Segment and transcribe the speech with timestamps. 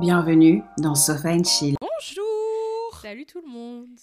[0.00, 1.76] Bienvenue dans Sofa and Chill.
[1.78, 3.98] Bonjour Salut tout le monde.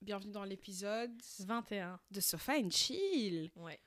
[0.00, 2.00] Bienvenue dans l'épisode 21.
[2.10, 3.50] de Sofa and Chill.
[3.56, 3.78] Ouais.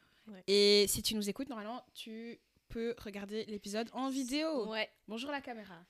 [0.45, 4.69] Et si tu nous écoutes, normalement, tu peux regarder l'épisode en vidéo.
[4.69, 4.87] Ouais.
[5.07, 5.83] Bonjour la caméra.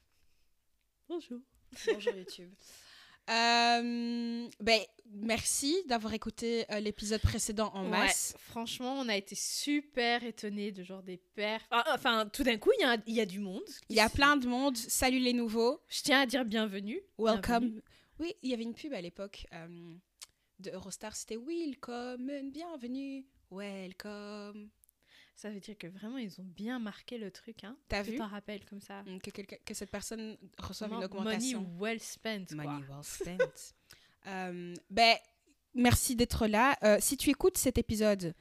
[1.10, 1.40] Bonjour.
[1.92, 2.54] Bonjour YouTube.
[3.30, 8.36] Euh, ben, merci d'avoir écouté euh, l'épisode précédent en masse.
[8.38, 11.62] Franchement, on a été super étonnés de genre des pères.
[11.72, 13.64] Ah, Enfin, tout d'un coup, il y, a y du monde.
[13.90, 14.76] Il y a plein de monde.
[14.78, 15.82] Salut les nouveaux.
[15.88, 17.02] Je tiens à dire bienvenue.
[17.18, 17.42] Welcome.
[17.60, 17.82] Bienvenue.
[18.20, 19.96] Oui, il y avait une pub à l'époque euh,
[20.60, 21.16] de Eurostar.
[21.16, 24.70] C'était Welcome, bienvenue, welcome.
[25.36, 27.64] Ça veut dire que vraiment, ils ont bien marqué le truc.
[27.64, 27.76] Hein.
[27.90, 29.04] T'as vu t'en rappelles comme ça.
[29.24, 31.62] que, quelqu'un- que cette personne reçoive Vraiment, une augmentation.
[31.62, 32.46] Money well spent.
[32.56, 32.64] quoi.
[32.64, 33.74] Money well spent.
[34.28, 35.18] Euh, ben,
[35.74, 36.78] merci d'être là.
[36.84, 38.34] Euh, si tu écoutes cet épisode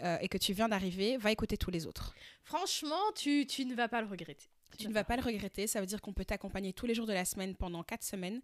[0.00, 2.14] euh, et que tu viens d'arriver, va écouter tous les autres.
[2.44, 4.46] Franchement, tu, tu ne vas pas le regretter.
[4.78, 5.66] Tu ne vas pas le regretter.
[5.66, 8.40] Ça veut dire qu'on peut t'accompagner tous les jours de la semaine pendant quatre semaines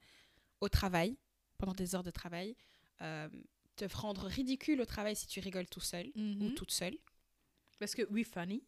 [0.60, 1.16] au travail,
[1.56, 2.54] pendant des heures de travail.
[3.00, 3.28] Euh,
[3.76, 6.54] te rendre ridicule au travail si tu rigoles tout seul ou Mhm.
[6.54, 6.98] toute seule.
[7.78, 8.62] Parce que oui, funny.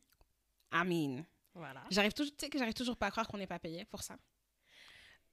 [0.72, 1.83] I mean, Voilà.
[1.91, 4.02] j'arrive toujours, tu sais que j'arrive toujours pas à croire qu'on n'est pas payé pour
[4.02, 4.17] ça.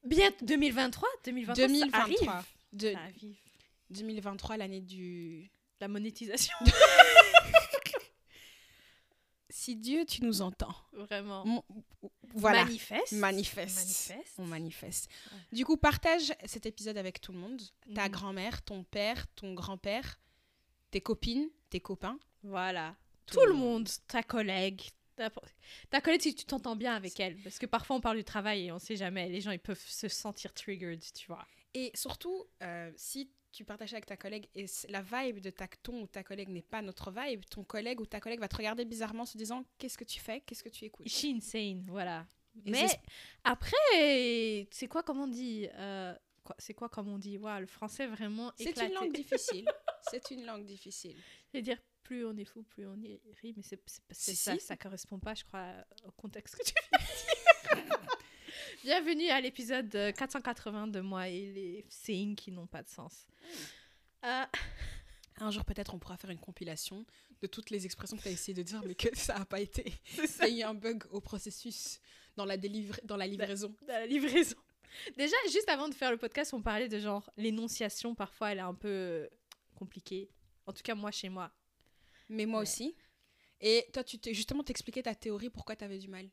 [0.04, 1.90] Bien 2023, 2023, 2023.
[2.26, 2.46] ça arrive.
[2.72, 3.36] De, Ça arrive.
[3.90, 5.50] 2023, l'année du.
[5.80, 6.54] La monétisation.
[9.50, 10.74] Si Dieu, tu nous entends.
[10.92, 11.44] Vraiment.
[11.46, 11.64] Mon-
[12.34, 12.64] Voilà.
[12.64, 13.12] Manifeste.
[13.12, 13.76] Manifeste.
[13.78, 14.34] Manifeste.
[14.38, 15.10] On manifeste.
[15.32, 15.38] Ouais.
[15.56, 17.60] Du coup, partage cet épisode avec tout le monde.
[17.94, 18.10] Ta Mhm.
[18.12, 20.20] grand-mère, ton père, ton grand-père,
[20.90, 22.18] tes copines, tes copains.
[22.42, 22.94] Voilà.
[23.30, 24.82] Tout, le monde, ta collègue.
[25.16, 25.30] Ta,
[25.90, 27.36] ta collègue, si tu t'entends bien avec elle.
[27.42, 29.28] Parce que parfois, on parle du travail et on sait jamais.
[29.28, 31.44] Les gens, ils peuvent se sentir triggered, tu vois.
[31.74, 36.02] Et surtout, euh, si tu partages avec ta collègue et la vibe de ta, ton
[36.02, 38.84] ou ta collègue n'est pas notre vibe, ton collègue ou ta collègue va te regarder
[38.84, 40.40] bizarrement en se disant Qu'est-ce que tu fais?
[40.42, 41.08] Qu'est-ce que tu écoutes?
[41.08, 42.26] She insane, voilà.
[42.66, 43.00] Et Mais c'est-
[43.44, 46.14] après, c'est quoi comme on dit euh,
[46.58, 47.38] C'est quoi comme on dit?
[47.38, 48.88] Waouh, Le français vraiment C'est éclaté.
[48.88, 49.64] une langue difficile.
[50.10, 51.16] C'est une langue difficile.
[51.50, 53.52] C'est-à-dire, plus on est fou, plus on y rit.
[53.54, 54.60] Mais c'est c'est- c'est Si, ça, si.
[54.64, 55.74] ça correspond pas, je crois,
[56.06, 57.98] au contexte que tu viens de dire.
[58.82, 63.26] Bienvenue à l'épisode euh, 480 de moi et les sayings qui n'ont pas de sens.
[64.24, 64.44] Euh,
[65.40, 67.04] Un jour, peut-être, on pourra faire une compilation
[67.42, 69.60] de toutes les expressions que tu as essayé de dire, mais que ça n'a pas
[69.60, 69.92] été.
[70.48, 72.00] Il y a eu un bug au processus,
[72.36, 73.74] dans la, délivra- dans la livraison.
[73.86, 74.56] dans la livraison.
[75.18, 78.62] Déjà, juste avant de faire le podcast, on parlait de genre l'énonciation, parfois elle est
[78.62, 79.28] un peu euh,
[79.74, 80.30] compliquée.
[80.64, 81.52] En tout cas, moi, chez moi.
[82.28, 82.62] Mais moi Ouais.
[82.62, 82.94] aussi.
[83.60, 86.28] Et toi, tu t'es justement t'expliquais ta théorie, pourquoi tu avais du mal.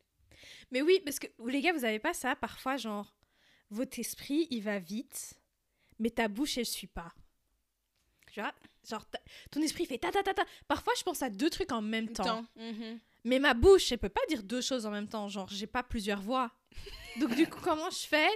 [0.71, 3.15] Mais oui, parce que les gars, vous avez pas ça parfois, genre,
[3.71, 5.33] votre esprit, il va vite,
[5.97, 7.13] mais ta bouche, elle suit pas.
[8.31, 8.53] Tu vois?
[8.87, 10.45] Genre, ta- ton esprit fait ta ta ta ta.
[10.67, 12.23] Parfois, je pense à deux trucs en même temps.
[12.23, 12.45] Temps.
[12.57, 12.99] Mhm.
[13.23, 15.27] Mais ma bouche, elle peut pas dire deux choses en même temps.
[15.29, 16.51] Genre, j'ai pas plusieurs voix.
[17.19, 18.29] Donc, du coup, comment je fais?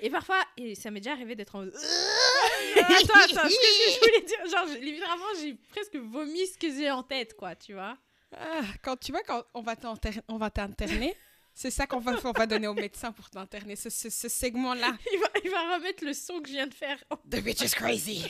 [0.00, 1.74] Et parfois, et ça m'est déjà arrivé d'être en mode.
[1.74, 6.90] attends, attends, ce que je voulais dire, genre, littéralement, j'ai presque vomi ce que j'ai
[6.90, 7.96] en tête, quoi, tu vois.
[8.36, 11.16] Ah, quand tu vois, quand on va t'inter- on va t'interner,
[11.54, 14.96] c'est ça qu'on va, on va donner au médecin pour t'interner, ce, ce, ce segment-là.
[15.12, 17.02] Il va, il va remettre le son que je viens de faire.
[17.30, 18.22] The bitch is crazy.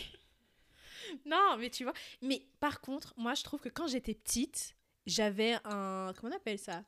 [1.26, 1.94] Non, mais tu vois.
[2.22, 4.74] Mais par contre, moi, je trouve que quand j'étais petite,
[5.06, 6.12] j'avais un.
[6.18, 6.84] Comment on appelle ça?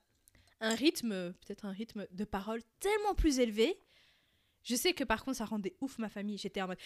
[0.60, 3.78] Un rythme, peut-être un rythme de parole tellement plus élevé.
[4.62, 6.38] Je sais que par contre, ça rendait ouf ma famille.
[6.38, 6.78] J'étais en mode.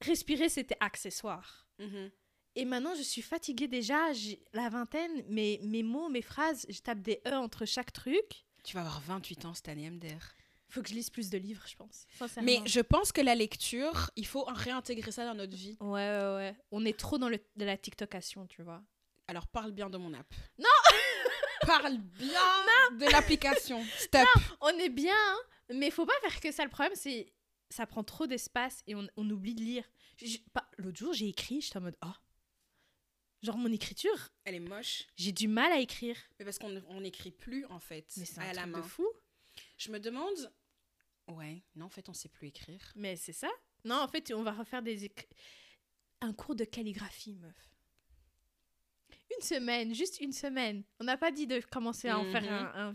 [0.00, 1.66] Respirer, c'était accessoire.
[1.78, 2.10] Mhm.
[2.54, 6.80] Et maintenant, je suis fatiguée déjà, j'ai la vingtaine, mes, mes mots, mes phrases, je
[6.80, 8.44] tape des E entre chaque truc.
[8.64, 10.34] Tu vas avoir 28 ans cette année, MDR.
[10.68, 12.06] Faut que je lise plus de livres, je pense.
[12.42, 15.76] Mais je pense que la lecture, il faut réintégrer ça dans notre vie.
[15.80, 16.56] Ouais, ouais, ouais.
[16.70, 18.82] On est trop dans le, de la TikTokation, tu vois.
[19.28, 20.26] Alors parle bien de mon app.
[20.58, 20.68] Non
[21.66, 23.82] Parle bien de l'application.
[23.98, 24.26] Stop.
[24.60, 25.38] On est bien, hein,
[25.74, 26.64] mais faut pas faire que ça.
[26.64, 27.32] Le problème, c'est
[27.70, 29.84] ça prend trop d'espace et on, on oublie de lire.
[30.78, 32.12] L'autre jour, j'ai écrit, j'étais en mode oh.
[33.42, 35.06] Genre mon écriture, Elle est moche.
[35.16, 36.16] j'ai du mal à écrire.
[36.38, 38.78] Mais parce qu'on on n'écrit plus, en fait, Mais c'est un à la truc main.
[38.80, 39.06] de fou.
[39.76, 40.52] Je me demande...
[41.28, 42.80] Ouais, non, en fait, on sait plus écrire.
[42.96, 43.50] Mais c'est ça.
[43.84, 45.12] Non, en fait, on va refaire des
[46.20, 47.70] un cours de calligraphie, meuf.
[49.36, 50.82] Une semaine, juste une semaine.
[51.00, 52.48] On n'a pas dit de commencer à en faire Mhm.
[52.48, 52.94] un, un-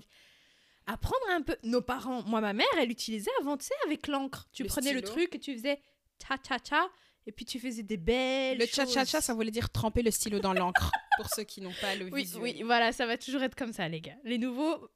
[0.86, 1.56] Apprendre un peu.
[1.64, 4.48] Nos parents, moi, ma mère, elle utilisait avant, tu sais, avec l'encre.
[4.52, 5.80] Tu Le prenais le truc et tu faisais
[6.28, 6.90] ta-ta-ta,
[7.26, 10.54] et puis tu faisais des belles Le cha-cha-cha, ça voulait dire tremper le stylo dans
[10.54, 12.42] l'encre, pour ceux qui n'ont pas le Oui, visuel.
[12.44, 14.16] oui, voilà, ça va toujours être comme ça, les gars.
[14.24, 14.90] Les nouveaux,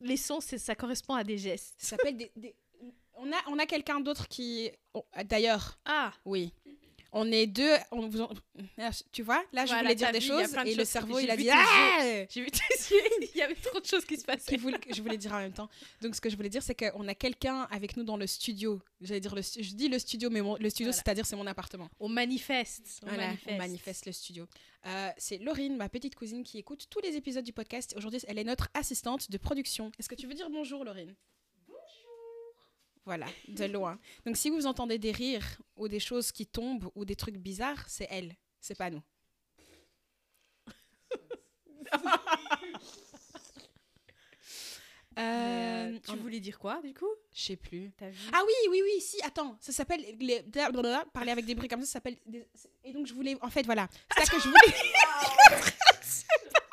[0.00, 1.74] les sons, ça correspond à des gestes.
[1.78, 2.32] Ça s'appelle des...
[2.36, 2.54] des-
[3.16, 4.70] On a, on a quelqu'un d'autre qui...
[4.94, 6.52] oh, D'ailleurs, Ah, oui.
[7.16, 7.74] On est deux.
[7.92, 8.30] On vous en-
[9.12, 11.30] Tu vois, là, je Voilà, voulais dire des vu, choses de et le cerveau, il
[11.30, 13.00] a dit Ah J'ai vu tes yeux,
[13.34, 14.56] il y avait trop de choses qui se passaient.
[14.56, 15.68] voulait- je voulais dire en même temps.
[16.02, 18.82] Donc, ce que je voulais dire, c'est qu'on a quelqu'un avec nous dans le studio.
[19.00, 21.02] J'allais dire le je dis le studio, mais mon- le studio, Voilà.
[21.04, 21.88] c'est-à-dire c'est mon appartement.
[22.00, 22.98] On manifeste.
[23.04, 23.48] On Voilà, manifeste.
[23.52, 24.46] on manifeste le studio.
[24.86, 27.94] Euh, c'est Laurine, ma petite cousine, qui écoute tous les épisodes du podcast.
[27.96, 29.92] Aujourd'hui, elle est notre assistante de production.
[30.00, 31.14] Est-ce que tu veux dire bonjour, Laurine?
[33.06, 33.98] Voilà, de loin.
[34.24, 37.84] Donc, si vous entendez des rires ou des choses qui tombent ou des trucs bizarres,
[37.88, 39.02] c'est elle, c'est pas nous.
[45.16, 47.06] Euh, euh, tu voulais dire quoi, du coup?
[47.32, 47.92] Je sais plus.
[48.32, 50.42] Ah oui, oui, oui, si, attends, ça s'appelle les...
[50.42, 52.48] blablabla, parler avec des bruits comme ça, ça s'appelle des-
[52.82, 54.58] et donc je voulais en fait voilà, c'est ça que je voulais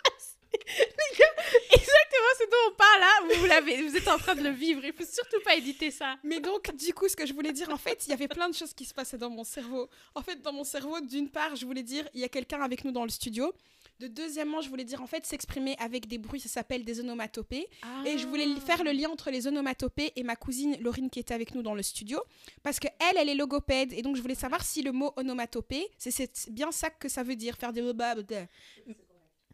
[2.22, 4.50] Exactement ce dont on parle là, vous, vous l'avez, vous êtes en train de le
[4.52, 6.18] vivre, il faut surtout pas éditer ça.
[6.24, 8.50] Mais donc du coup ce que je voulais dire en fait, il y avait plein
[8.50, 9.90] de choses qui se passaient dans mon cerveau.
[10.16, 12.84] En fait, dans mon cerveau, d'une part, je voulais dire il y a quelqu'un avec
[12.86, 13.54] nous dans le studio.
[14.00, 17.68] De deuxièmement, je voulais dire en fait s'exprimer avec des bruits, ça s'appelle des onomatopées.
[18.08, 21.36] Et je voulais faire le lien entre les onomatopées et ma cousine Laurine qui était
[21.36, 22.20] avec nous dans le studio.
[22.64, 23.94] Parce que elle, elle est logopède.
[23.94, 27.22] Et donc, je voulais savoir si le mot onomatopée, c'est- c'est bien ça que ça
[27.22, 27.82] veut dire, faire des...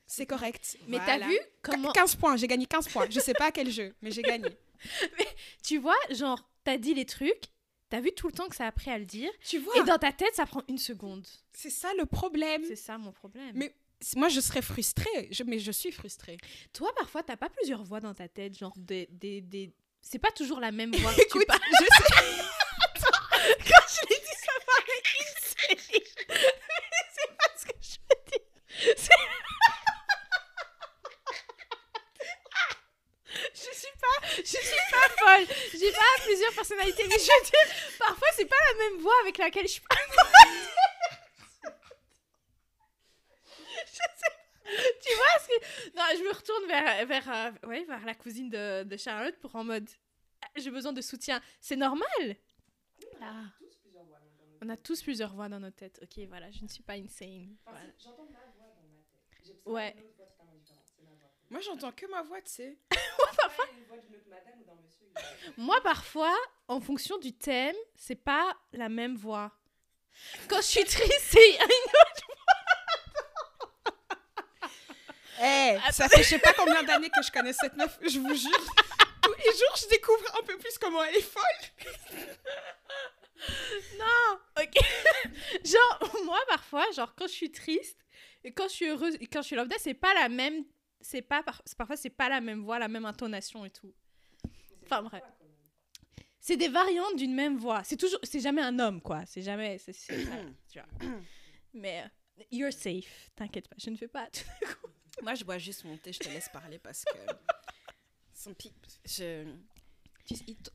[0.07, 0.77] C'est correct.
[0.87, 1.19] Mais Voilà.
[1.19, 3.07] t'as vu comment 15 points, j'ai gagné 15 points.
[3.09, 4.49] Je sais pas à quel jeu, mais j'ai gagné.
[5.63, 7.45] Tu vois, genre, t'as dit les trucs,
[7.89, 9.83] t'as vu tout le temps que ça a pris à le dire, Tu vois, et
[9.83, 11.27] dans ta tête, ça prend une seconde.
[11.53, 12.63] c'est ça le problème.
[12.65, 13.51] C'est ça mon problème.
[13.55, 13.73] Mais
[14.15, 15.27] moi, je serais frustrée.
[15.31, 16.37] Je, mais je suis frustrée.
[16.73, 19.07] toi, parfois, t'as pas plusieurs voix dans ta tête, genre des.
[19.11, 19.73] des, des...
[20.01, 21.59] C'est pas toujours la même voix que tu Écoute, parles.
[21.71, 22.43] je sais.
[23.67, 26.01] Quand je l'ai dit, ça paraît insane.
[26.29, 28.95] Mais c'est pas ce que je veux dire.
[28.95, 29.13] C'est-
[33.53, 35.45] Je suis pas, je suis pas folle.
[35.79, 39.37] J'ai pas plusieurs personnalités, mais je veux dire, parfois c'est pas la même voix avec
[39.37, 40.01] laquelle je parle.
[43.85, 47.29] Je sais- Tu vois ce que Non, je me retourne vers vers
[47.63, 49.89] euh, ouais, vers la cousine de, de Charlotte pour en mode
[50.41, 51.41] ah, j'ai besoin de soutien.
[51.59, 52.35] C'est normal.
[53.21, 53.43] Ah.
[54.61, 55.99] On a tous plusieurs voix dans notre tête.
[56.01, 57.55] Ok, voilà, je ne suis pas insane.
[57.65, 57.79] Voilà.
[59.65, 59.95] Ouais.
[61.49, 62.77] Moi, j'entends que ma voix, tu sais.
[65.57, 66.35] Moi, parfois,
[66.67, 69.51] en fonction du thème, c'est pas la même voix.
[70.49, 71.57] Quand je suis triste, c'est
[75.39, 78.35] Eh, ça fait je sais pas combien d'années que je connais cette meuf, je vous
[78.35, 78.65] jure.
[79.21, 81.43] Tous les jours, je découvre un peu plus comment elle est folle.
[83.99, 84.39] non.
[84.59, 84.73] Ok.
[85.63, 87.99] genre moi, parfois, genre quand je suis triste
[88.43, 90.63] et quand je suis heureuse et quand je suis lambda, c'est pas la même.
[91.09, 93.93] C'est pas par- parfois c'est pas la même voix, la même intonation et tout.
[94.83, 95.23] Enfin bref.
[96.41, 97.81] C'est des variantes d'une même voix.
[97.85, 99.25] C'est toujours, c'est jamais un homme quoi.
[99.25, 100.35] C'est jamais, c'est c'est ça,
[100.69, 101.09] tu vois.
[101.73, 102.03] Mais
[102.51, 103.31] you're safe.
[103.37, 104.27] T'inquiète pas, je ne fais pas.
[104.31, 104.87] tout coup.
[105.23, 107.17] Moi, je bois juste mon thé, je te laisse parler parce que.
[109.05, 109.45] Je...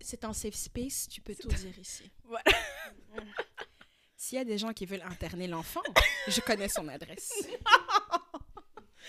[0.00, 2.11] C'est un safe space, tu peux tout dire ici.
[2.25, 2.44] Voilà.
[4.17, 5.82] S'il y a des gens qui veulent interner l'enfant,
[6.26, 7.32] je connais son adresse.
[7.50, 8.19] non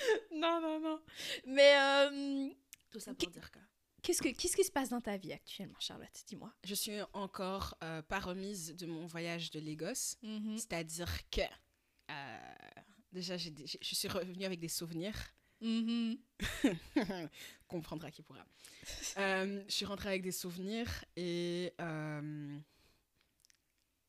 [0.35, 0.99] non non.
[1.45, 2.49] Mais euh,
[2.91, 3.59] Tout ça pour dire que.
[4.01, 6.23] qu'est-ce que qu'est-ce qui se passe dans ta vie actuellement, Charlotte?
[6.27, 6.53] Dis-moi.
[6.63, 10.17] Je suis encore euh, pas remise de mon voyage de Lagos.
[10.21, 10.57] Mm.
[10.57, 11.41] C'est-à-dire que.
[12.11, 12.37] euh,
[13.11, 15.15] déjà, j'ai je suis revenue avec des souvenirs.
[15.61, 16.17] Mhm.
[17.67, 18.45] comprendra qui pourra.
[19.17, 22.59] Euh, je suis rentrée avec des souvenirs et euh,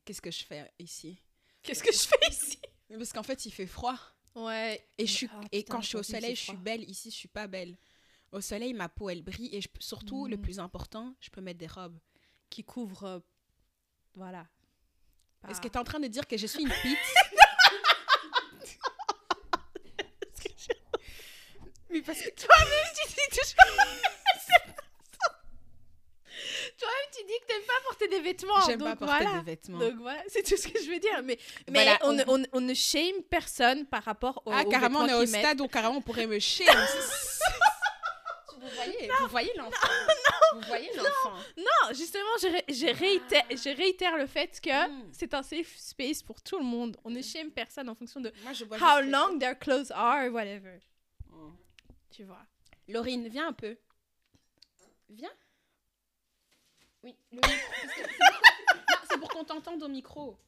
[0.04, 1.16] qu'est-ce que je fais ici?
[1.62, 2.58] Qu'est-ce que je fais ici?
[2.88, 3.96] Parce qu'en fait, il fait froid
[4.34, 4.84] Ouais.
[4.98, 6.88] et, je suis, Ah, et putain, quand je suis au soleil, je suis belle.
[6.90, 7.76] Ici, je suis pas belle.
[8.32, 10.42] Au soleil, ma peau, elle brille et je, surtout, le Mhm.
[10.42, 11.98] plus important, je peux mettre des robes.
[12.50, 13.04] qui couvre.
[13.04, 13.18] euh,
[14.14, 14.46] voilà.
[15.48, 16.98] Est-ce que tu es en train de dire que je suis une pite
[21.90, 23.84] Mais parce que Toi-même, tu dis toujours.
[26.78, 28.60] Toi-même, tu dis que t'aimes pas porter des vêtements.
[28.66, 29.38] j'aime pas porter voilà.
[29.38, 29.78] des vêtements.
[29.78, 31.22] Donc voilà, c'est tout ce que je veux dire.
[31.22, 31.38] Mais,
[31.70, 34.68] mais Voilà, on, on- ne- on, on ne shame personne par rapport au, ah, aux
[34.68, 36.66] carrément, on est au stade où carrément on pourrait me shame.
[38.60, 39.88] vous voyez, vous voyez l'enfant.
[40.54, 41.34] Vous voyez l'enfant.
[41.56, 45.10] Non, justement, je, ré- je réitère, je réitère le fait que Mm.
[45.12, 46.96] c'est un safe space pour tout le monde.
[47.04, 50.78] On ne shame personne en fonction de Moi, je how long their clothes are, whatever.
[51.30, 51.50] Mm.
[52.10, 52.40] Tu vois.
[52.88, 53.76] Laurine, viens un peu.
[55.10, 55.30] Viens.
[57.04, 57.52] Oui, le micro.
[57.94, 60.38] c'est pour qu'on- Non, C'est pour qu'on t'entende au micro.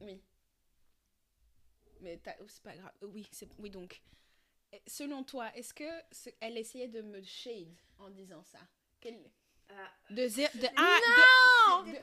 [0.00, 0.22] Oui.
[2.00, 2.92] Mais t'as- oh, c'est pas grave.
[3.02, 4.00] Oui, c'est oui donc.
[4.86, 5.84] Selon toi, est-ce que
[6.40, 8.58] elle essayait de me shade en disant ça?
[9.00, 9.30] Quel-
[10.10, 10.98] De zé- de ah,
[11.86, 11.98] de- Non de-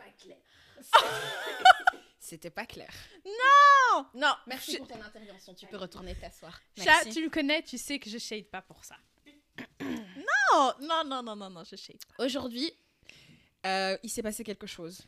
[2.20, 2.94] C'était pas clair.
[3.26, 5.54] Non, non, Merci Je- pour ton intervention.
[5.56, 6.60] Tu peux retourner t'asseoir.
[6.78, 8.98] Chat, tu me connais, tu sais que je shade pas pour ça.
[9.80, 12.00] non, non, non, non, non, non, je shade.
[12.20, 12.72] Aujourd'hui,
[13.66, 15.06] euh, il s'est passé quelque chose.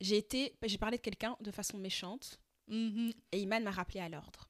[0.00, 3.12] J'ai été, j'ai parlé de quelqu'un de façon méchante Mhm.
[3.32, 4.48] et Iman m'a rappelé à l'ordre.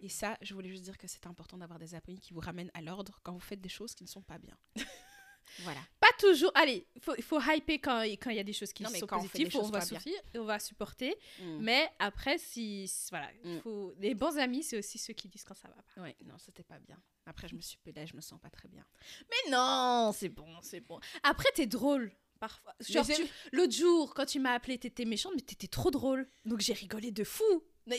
[0.00, 2.70] Et ça, je voulais juste dire que c'est important d'avoir des amis qui vous ramènent
[2.74, 4.56] à l'ordre quand vous faites des choses qui ne sont pas bien.
[5.60, 5.80] voilà.
[6.00, 6.50] Pas toujours.
[6.54, 9.18] Allez, il faut, hyper quand quand il y a des choses qui Non, sont quand
[9.20, 11.14] on fait des positives, on choses va souffrir on va supporter.
[11.40, 11.58] Mm.
[11.60, 13.60] Mais après, si voilà, il Mm.
[13.60, 16.02] faut les bons amis, c'est aussi ceux qui disent quand ça va pas.
[16.02, 17.00] Ouais, non, c'était pas bien.
[17.26, 18.84] Après, je me suis pelée, je me sens pas très bien.
[19.30, 21.00] Mais non, c'est bon, c'est bon.
[21.22, 22.12] Après, t'es drôle.
[22.48, 22.74] Parfois.
[22.80, 26.28] Genre, Mais tu- l'autre jour, quand tu m'as appelé, t'étais méchante, mais t'étais trop drôle.
[26.44, 27.44] Donc j'ai rigolé de fou.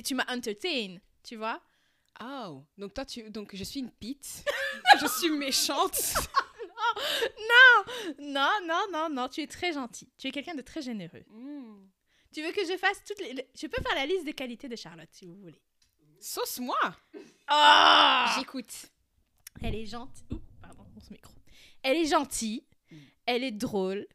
[0.04, 1.62] Tu m'as entertain, tu vois.
[2.24, 4.46] Oh, donc toi, tu, donc je suis une pite.
[5.02, 6.00] je suis méchante.
[8.20, 10.10] Non, non, non, non, tu es très gentil.
[10.18, 11.24] Tu es quelqu'un de très généreux.
[11.30, 11.88] Mm.
[12.34, 13.34] Tu veux que je fasse toutes les.
[13.34, 15.62] le- Je peux faire la liste des qualités de Charlotte, si vous voulez.
[16.20, 16.78] Sauce-moi.
[17.48, 18.72] Ah J'écoute.
[19.62, 20.26] Elle est gentille.
[20.32, 21.34] Ouh, pardon, mon micro.
[21.84, 22.64] Elle est gentille.
[22.92, 22.98] Mm.
[23.26, 24.08] Elle est drôle.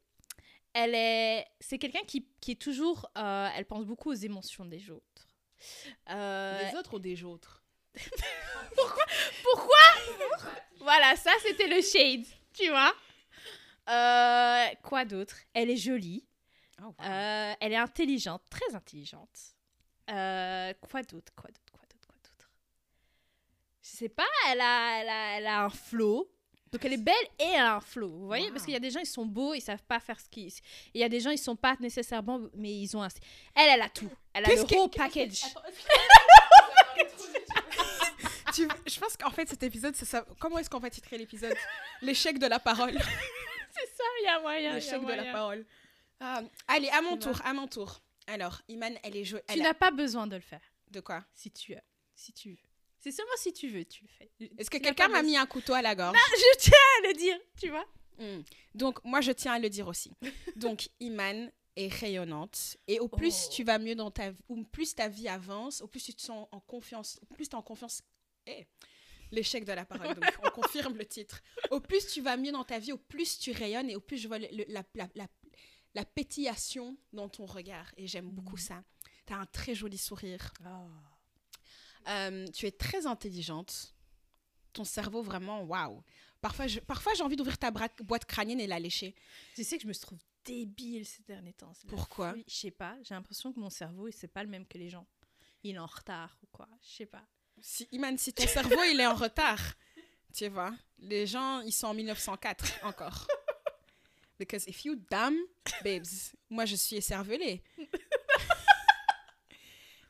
[0.72, 1.46] Elle est.
[1.60, 3.10] C'est quelqu'un qui, qui est toujours.
[3.18, 5.28] euh, elle pense beaucoup aux émotions des autres.
[6.10, 7.62] Euh, Des autres ou des autres?
[10.80, 12.24] Voilà, ça c'était le shade,
[12.54, 12.94] tu vois.
[13.88, 15.36] Euh, quoi d'autre?
[15.52, 16.26] Elle est jolie.
[16.80, 16.94] Oh, wow.
[16.98, 19.28] Elle est intelligente, très intelligente.
[20.06, 22.50] Quoi d'autre Quoi d'autre Quoi d'autre Quoi d'autre?
[23.82, 26.30] Je sais pas, elle a, elle a, elle a un flow.
[26.72, 28.46] Donc elle est belle et elle a un flow, vous voyez?
[28.46, 28.52] Wow.
[28.52, 30.46] Parce qu'il y a des gens, ils sont beaux, ils savent pas faire ce qu'ils...
[30.48, 30.52] et
[30.94, 32.40] Il y a des gens, ils sont pas nécessairement...
[32.54, 33.08] Mais ils ont un...
[33.56, 34.08] Elle, elle a tout.
[34.32, 35.42] Elle a le qu'est-ce package.
[38.54, 40.24] Tu- je pense qu'en fait, cet épisode, c'est ça.
[40.40, 41.54] Comment est-ce qu'on va titrer l'épisode?
[42.02, 42.92] L'échec de la parole.
[43.72, 44.74] C'est ça, il y a moyen.
[44.74, 45.64] L'échec de la parole.
[46.18, 48.00] Ah, allez, à mon tour, à mon tour.
[48.26, 49.42] Alors, Iman, elle est jolie.
[49.48, 50.60] Tu n'as pas besoin de le faire.
[50.90, 51.24] De quoi?
[51.32, 51.74] Si tu.
[52.14, 52.58] Si tu.
[53.00, 54.30] C'est seulement si tu veux, tu le fais.
[54.58, 57.38] Est-ce que quelqu'un m'a mis un couteau à la gorge Je tiens à le dire,
[57.58, 57.86] tu vois.
[58.18, 58.42] Hmm.
[58.74, 60.12] Donc, moi, je tiens à le dire aussi.
[60.56, 62.76] Donc, Iman est rayonnante.
[62.86, 63.50] Et au plus Oh.
[63.54, 66.20] tu vas mieux dans ta vie, ou plus ta vie avance, au plus tu te
[66.20, 68.02] sens en confiance, au plus tu es en confiance.
[68.46, 68.66] Eh,
[69.32, 71.40] L'échec de la parole, donc on confirme le titre.
[71.70, 74.18] Au plus tu vas mieux dans ta vie, au plus tu rayonnes et au plus
[74.18, 75.26] je vois le- le- la, la, la,
[75.94, 77.86] la pétillation dans ton regard.
[77.96, 78.62] Et j'aime beaucoup Mhm.
[78.62, 78.84] ça.
[79.26, 80.52] Tu as un très joli sourire.
[82.08, 83.94] Euh, tu es très intelligente.
[84.72, 86.02] Ton cerveau, vraiment, waouh.
[86.40, 89.14] Parfois, je- parfois j'ai envie d'ouvrir ta boîte crânienne et la lécher.
[89.54, 91.72] Tu sais que je me trouve débile ces derniers temps.
[91.88, 92.34] Pourquoi.
[92.48, 92.96] Je sais pas.
[93.02, 95.06] J'ai l'impression que mon cerveau, c'est pas le même que les gens.
[95.62, 96.68] Il est en retard ou quoi.
[96.82, 97.26] Je sais pas.
[97.60, 99.60] Si, Iman, si ton cerveau, il est en retard,
[100.32, 103.26] tu vois, les gens, ils sont en 1904 encore.
[104.38, 105.36] Because if you dumb,
[105.84, 106.06] babes,
[106.48, 107.62] moi, je suis écervelée.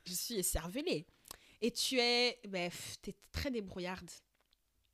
[0.05, 1.07] je suis écervelée.
[1.63, 4.11] Et tu es, bref, tu es très débrouillarde.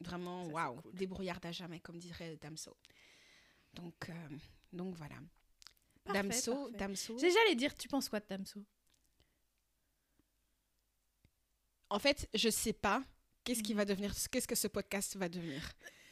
[0.00, 0.94] Vraiment, waouh, cool.
[0.94, 2.76] débrouillarde à jamais, comme dirait Damso.
[3.72, 4.28] Donc, euh,
[4.72, 5.16] donc voilà.
[6.04, 6.76] Parfait, Damso, parfait.
[6.76, 7.18] Damso.
[7.18, 8.60] J'allais dire, tu penses quoi de Damso?
[11.88, 13.02] En fait, je sais pas
[13.44, 15.62] qu'est-ce qui va devenir, qu'est-ce que ce podcast va devenir.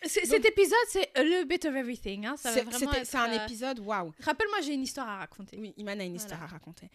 [0.02, 2.26] Donc- Cet épisode, c'est a little bit of everything.
[2.26, 2.37] Hein.
[2.37, 4.12] Ça va C'est vraiment un euh, épisode, waouh.
[4.20, 5.58] Rappelle-moi, j'ai une histoire à raconter.
[5.58, 6.23] Oui, Iman a une Voilà.
[6.23, 6.90] histoire à raconter.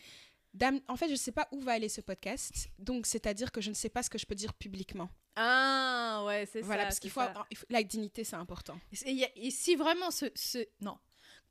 [0.54, 3.62] Dame, en fait, je ne sais pas où va aller ce podcast, donc c'est-à-dire que
[3.62, 5.10] je ne sais pas ce que je peux dire publiquement.
[5.36, 6.88] Ah, ouais, c'est Voilà, ça.
[6.88, 7.22] parce qu'il faut,
[7.70, 8.80] la dignité, c'est important.
[9.06, 10.98] Et, a- si vraiment ce, ce- Non.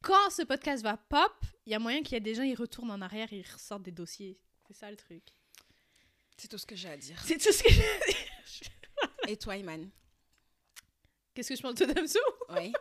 [0.03, 1.33] Quand ce podcast va pop,
[1.67, 3.51] il y a moyen qu'il y ait des gens, ils retournent en arrière et ils
[3.53, 4.39] ressortent des dossiers.
[4.67, 5.23] C'est ça le truc.
[6.37, 7.21] C'est tout ce que j'ai à dire.
[7.25, 9.33] C'est tout ce que j'ai.
[9.33, 9.89] Et toi, Iman?
[11.35, 12.19] Qu'est-ce que je pense de Damso?
[12.51, 12.73] Oui.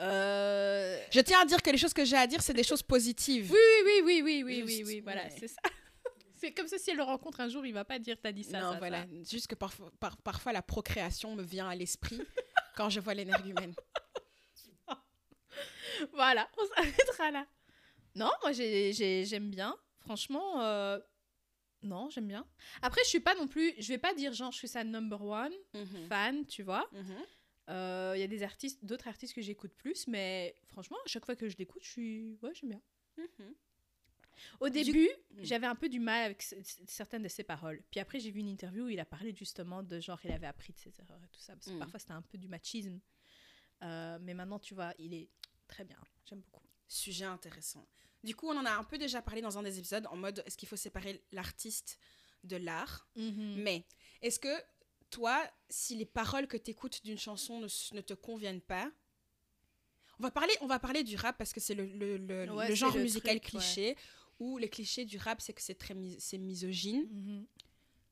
[0.00, 0.98] Euh...
[1.10, 3.50] Je tiens à dire que les choses que j'ai à dire, c'est des choses positives.
[3.52, 5.60] Oui, oui, oui, oui, oui, oui, oui, voilà, c'est ça.
[6.34, 8.42] C'est comme ça, si elle le rencontre un jour, il va pas dire t'as dit
[8.42, 8.60] ça.
[8.60, 9.02] non, ça, voilà.
[9.02, 9.08] ça.
[9.30, 12.20] Juste que parfois, par- parfois, la procréation me vient à l'esprit
[12.76, 13.74] quand je vois l'énergumène.
[16.12, 17.46] Voilà, on s'arrêtera là.
[18.16, 19.76] Non, moi j'ai- j'ai- j'aime bien.
[20.00, 20.98] Franchement, euh,
[21.82, 22.44] non, j'aime bien.
[22.82, 23.72] Après, je suis pas non plus.
[23.78, 26.06] Je vais pas dire genre je suis sa number one Mhm.
[26.08, 26.88] fan, tu vois.
[26.92, 27.16] Mhm.
[27.68, 31.36] Il y a des artistes, d'autres artistes que j'écoute plus, mais franchement, à chaque fois
[31.36, 32.38] que je l'écoute, je suis.
[32.42, 32.82] Ouais, j'aime bien.
[33.16, 33.54] Mhm.
[34.60, 35.44] Au début, Mm.
[35.44, 37.82] j'avais un peu du mal avec c- certaines de ses paroles.
[37.90, 40.46] Puis après, j'ai vu une interview où il a parlé justement de genre, il avait
[40.46, 41.54] appris de ses erreurs et tout ça.
[41.54, 41.78] Parce que Mm.
[41.78, 42.98] parfois, c'était un peu du machisme.
[43.82, 45.28] Euh, mais maintenant, tu vois, il est
[45.68, 45.98] très bien.
[46.24, 46.64] J'aime beaucoup.
[46.88, 47.86] Sujet intéressant.
[48.24, 50.42] Du coup, on en a un peu déjà parlé dans un des épisodes en mode
[50.46, 51.98] est-ce qu'il faut séparer l'artiste
[52.44, 53.06] de l'art?
[53.16, 53.54] Mm.
[53.62, 53.86] Mais
[54.22, 54.48] est-ce que
[55.12, 58.90] toi, si les paroles que tu écoutes d'une chanson ne, te conviennent pas,
[60.18, 62.68] on va parler, on va parler du rap parce que c'est le, le- le- Ouais,
[62.68, 63.60] le c'est genre musical truc, ouais.
[63.60, 63.96] cliché
[64.40, 67.06] où les clichés du rap, c'est que c'est très c'est misogyne.
[67.10, 67.46] Mhm.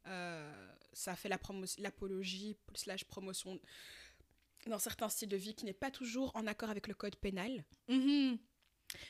[0.07, 1.39] Euh, ça fait la
[1.79, 3.61] l'apologie slash promotion
[4.67, 7.65] dans certains styles de vie qui n'est pas toujours en accord avec le code pénal.
[7.89, 8.39] Mhm.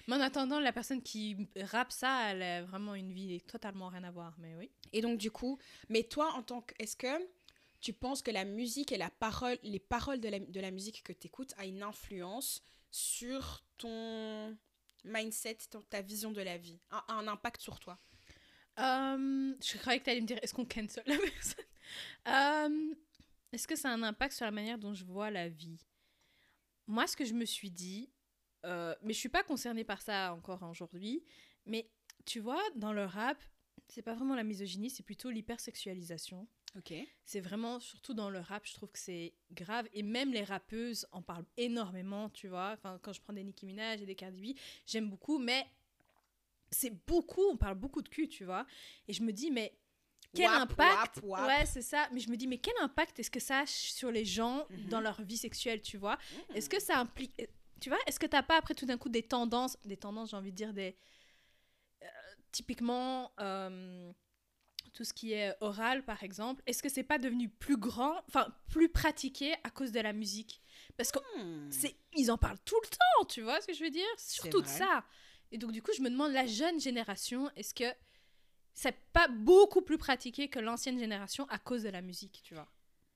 [0.08, 4.04] Mais en attendant, la personne qui rappe ça, elle a vraiment une vie totalement rien
[4.04, 4.34] à voir.
[4.38, 4.70] Mais oui.
[4.92, 6.74] Et donc, du coup, mais toi, en tant que.
[6.78, 7.06] Est-ce que
[7.80, 11.02] tu penses que la musique et la parole, les paroles de la, de la musique
[11.02, 14.56] que tu écoutes a une influence sur ton
[15.04, 15.58] mindset,
[15.88, 17.98] ta vision de la vie, a, a un impact sur toi?
[18.78, 21.64] Euh, je croyais que tu allais me dire est-ce qu'on cancel la personne?
[22.28, 22.94] Euh,
[23.52, 25.78] Est-ce que ça a un impact sur la manière dont je vois la vie?
[26.86, 28.10] Moi, ce que je me suis dit,
[28.64, 31.24] euh, mais je suis pas concernée par ça encore aujourd'hui,
[31.66, 31.90] mais
[32.26, 33.42] tu vois, dans le rap,
[33.88, 36.46] c'est pas vraiment la misogynie, c'est plutôt l'hypersexualisation.
[36.78, 36.94] Ok.
[37.24, 39.88] C'est vraiment, surtout dans le rap, je trouve que c'est grave.
[39.92, 42.72] Et même les rappeuses en parlent énormément, tu vois.
[42.74, 45.66] Enfin, quand je prends des Nicki Minaj et des Cardi B, j'aime beaucoup, mais
[46.70, 48.64] c'est beaucoup, on parle beaucoup de cul, tu vois.
[49.08, 49.76] Et je me dis, mais
[50.32, 51.48] quel Wap, impact wap, wap.
[51.48, 52.08] Ouais, c'est ça.
[52.12, 54.88] Mais je me dis, mais quel impact est-ce que ça a sur les gens Mhm.
[54.90, 56.18] dans leur vie sexuelle, tu vois?
[56.54, 57.34] Est-ce que ça implique.
[57.80, 60.36] Tu vois, est-ce que t'as pas après tout d'un coup des tendances, des tendances, j'ai
[60.36, 60.94] envie de dire, des.
[62.02, 62.06] euh,
[62.52, 64.12] typiquement, euh,
[64.92, 68.48] tout ce qui est oral, par exemple, est-ce que c'est pas devenu plus grand, enfin,
[68.68, 70.60] plus pratiqué à cause de la musique?
[70.96, 71.70] Parce que Hmm.
[71.70, 74.06] c'est, ils en parlent tout le temps, tu vois ce que je veux dire?
[74.16, 75.04] Surtout de ça.
[75.52, 77.84] Et donc, du coup, je me demande, la jeune génération, est-ce que
[78.72, 82.68] c'est pas beaucoup plus pratiqué que l'ancienne génération à cause de la musique, tu vois?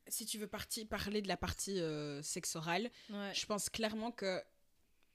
[0.09, 3.33] Si tu veux parler de la partie euh, sexe Ouais.
[3.35, 4.43] je pense clairement que,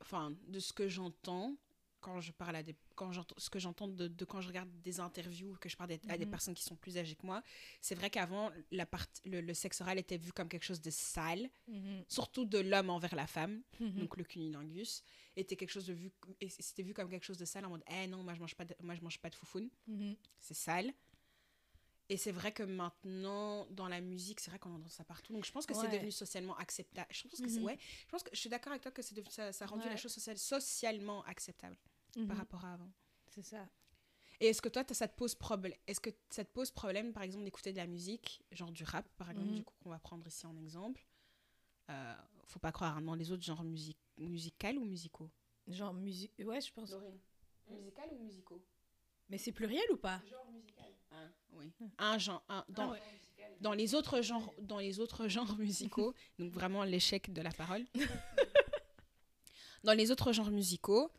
[0.02, 1.56] enfin, de ce que j'entends
[2.02, 5.00] quand je parle à des, quand ce que j'entends de, de quand je regarde des
[5.00, 6.32] interviews, que je parle des- à des Mhm.
[6.32, 7.42] personnes qui sont plus âgées que moi,
[7.82, 12.04] c'est vrai qu'avant le, le sexe oral était vu comme quelque chose de sale, Mhm.
[12.10, 14.00] surtout de l'homme envers la femme, Mhm.
[14.02, 15.02] donc le cunilingus
[15.38, 16.12] était quelque chose de vu,
[16.50, 18.66] c'était vu comme quelque chose de sale en mode, eh non, moi je mange pas,
[18.66, 19.70] de, moi je mange pas de foufoune,
[20.42, 20.94] c'est sale.
[22.12, 25.32] Et c'est vrai que maintenant, dans la musique, c'est vrai qu'on entend ça partout.
[25.32, 27.08] Donc je pense que c'est devenu socialement acceptable.
[27.12, 27.66] Je pense que c'est, Mhm.
[27.66, 27.78] ouais,
[28.08, 29.92] je pense que je suis d'accord avec toi que c'est ça, ça a rendu Ouais.
[29.92, 31.78] la chose sociale, socialement acceptable
[32.14, 32.38] par Mhm.
[32.38, 32.92] rapport à avant.
[33.28, 33.68] C'est ça.
[34.40, 37.24] Et est-ce que toi, ça te pose problème Est-ce que ça te pose problème, par
[37.24, 39.56] exemple, d'écouter de la musique, genre du rap, par exemple, Mhm.
[39.56, 41.06] du coup, qu'on va prendre ici en exemple
[41.90, 45.30] Euh, Faut pas croire hein, dans les autres genres music musicaux ou musicaux?
[45.68, 46.32] Genre musique.
[46.40, 46.94] Ouais, je pense.
[47.68, 48.64] musical ou musicaux?
[49.30, 50.22] Mais c'est pluriel ou pas?
[50.30, 50.94] Genre musical.
[51.54, 51.72] oui.
[51.98, 53.58] Un genre, un, dans, Ah ouais.
[53.60, 57.86] dans les autres genres, dans les autres genres musicaux, donc vraiment l'échec de la parole.
[59.84, 61.12] dans les autres genres musicaux,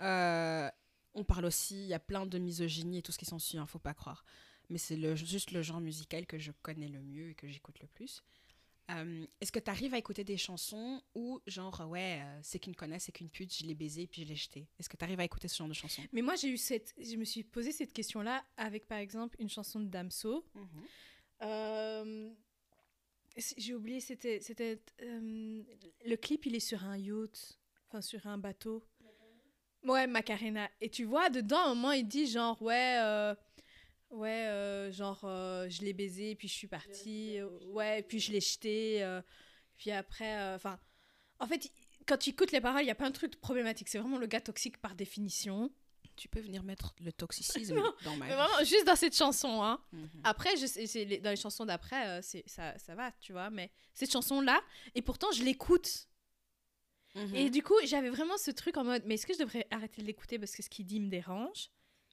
[0.00, 0.68] euh,
[1.14, 3.66] on parle aussi, il y a plein de misogynie et tout ce qui s'ensuit, hein,
[3.66, 4.24] faut pas croire.
[4.70, 7.78] Mais c'est le, juste le genre musical que je connais le mieux et que j'écoute
[7.80, 8.22] le plus.
[8.90, 12.74] Euh, Est-ce que tu arrives à écouter des chansons où, genre, ouais, euh, c'est qu'une
[12.76, 15.20] connasse, c'est qu'une pute, je l'ai baisé puis je l'ai jeté Est-ce que tu arrives
[15.20, 16.02] à écouter ce genre de chansons?
[16.12, 16.92] Mais moi, j'ai eu cette.
[16.98, 20.44] Je me suis posé cette question-là avec, par exemple, une chanson de Damso.
[21.42, 22.30] Euh,
[23.36, 24.40] c'est- J'ai oublié, c'était.
[24.40, 28.84] c'était le clip, il est sur un yacht, enfin sur un bateau.
[29.84, 30.68] Ouais, Macarena.
[30.80, 33.34] Et tu vois, dedans, à un moment, il dit genre, ouais, euh,
[34.10, 38.32] ouais, euh, genre, euh, je l'ai baisé, puis je suis partie, euh, ouais, puis je
[38.32, 39.20] l'ai jeté, euh,
[39.76, 40.78] puis après, euh, enfin,
[41.38, 41.70] en fait,
[42.06, 43.88] quand tu écoutes les paroles, il y a plein de trucs problématiques.
[43.88, 45.70] C'est vraiment le gars toxique par définition.
[46.16, 48.36] Tu peux venir mettre le toxicisme Non, dans ma Mais vie.
[48.36, 49.80] vraiment, juste dans cette chanson, hein.
[49.92, 50.08] Mhm.
[50.22, 53.50] Après, je sais, dans les chansons d'après, euh, c'est ça, ça va, tu vois.
[53.50, 54.60] Mais cette chanson-là,
[54.94, 56.06] et pourtant, je l'écoute.
[57.14, 57.34] Mhm.
[57.34, 60.02] Et du coup, j'avais vraiment ce truc en mode, mais est-ce que je devrais arrêter
[60.02, 61.70] de l'écouter parce que ce qu'il dit me dérange?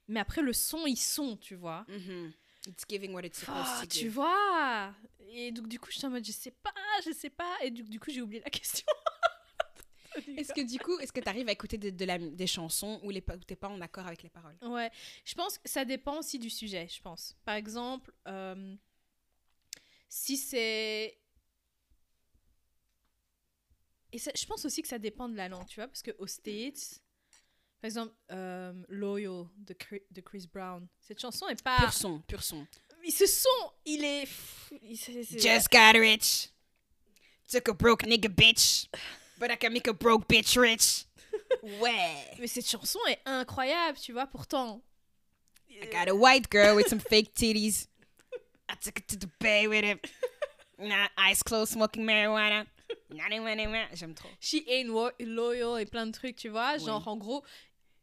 [0.08, 1.86] Mais après, le son, ils sont, tu vois.
[1.88, 2.34] Mhm.
[2.68, 4.12] It's giving what it's supposed Ah, to tu give.
[4.14, 4.94] vois
[5.30, 6.72] Et donc, du coup, je suis en mode, je sais pas,
[7.06, 7.56] je sais pas.
[7.64, 8.86] Et du, du coup, j'ai oublié la question.
[10.38, 13.00] Est-ce que du coup, est-ce que tu arrives à écouter de, de la- des chansons
[13.04, 14.58] où, les, t'es pas en accord avec les paroles?
[14.62, 14.92] Ouais,
[15.26, 17.36] je pense que ça dépend aussi du sujet, je pense.
[17.46, 18.76] Par exemple, euh,
[20.10, 21.18] si c'est...
[24.12, 26.28] Et ça- je pense aussi que ça dépend de la langue, tu vois, parce qu'aux
[26.28, 27.02] States,
[27.82, 29.76] par exemple, euh, Loyal de,
[30.12, 31.78] de Chris Brown, cette chanson est pas...
[31.78, 32.67] Pur son, pur son.
[33.02, 34.28] Mais ce son, il est...
[35.39, 36.50] Just got rich.
[37.50, 38.88] Took a broke nigga bitch.
[39.39, 41.06] But I can make a broke bitch rich.
[41.80, 42.36] Ouais.
[42.39, 44.82] Mais cette chanson est incroyable, tu vois, pourtant...
[45.69, 47.88] I got a white girl with some fake titties.
[48.69, 50.06] I took it to the bay with it.
[50.78, 52.67] Nah, eyes closed, smoking marijuana.
[53.93, 54.30] J'aime trop.
[54.39, 54.88] She ain't
[55.19, 56.74] loyal et plein de trucs, tu vois.
[56.78, 56.86] Oui.
[56.86, 57.43] Genre, en gros,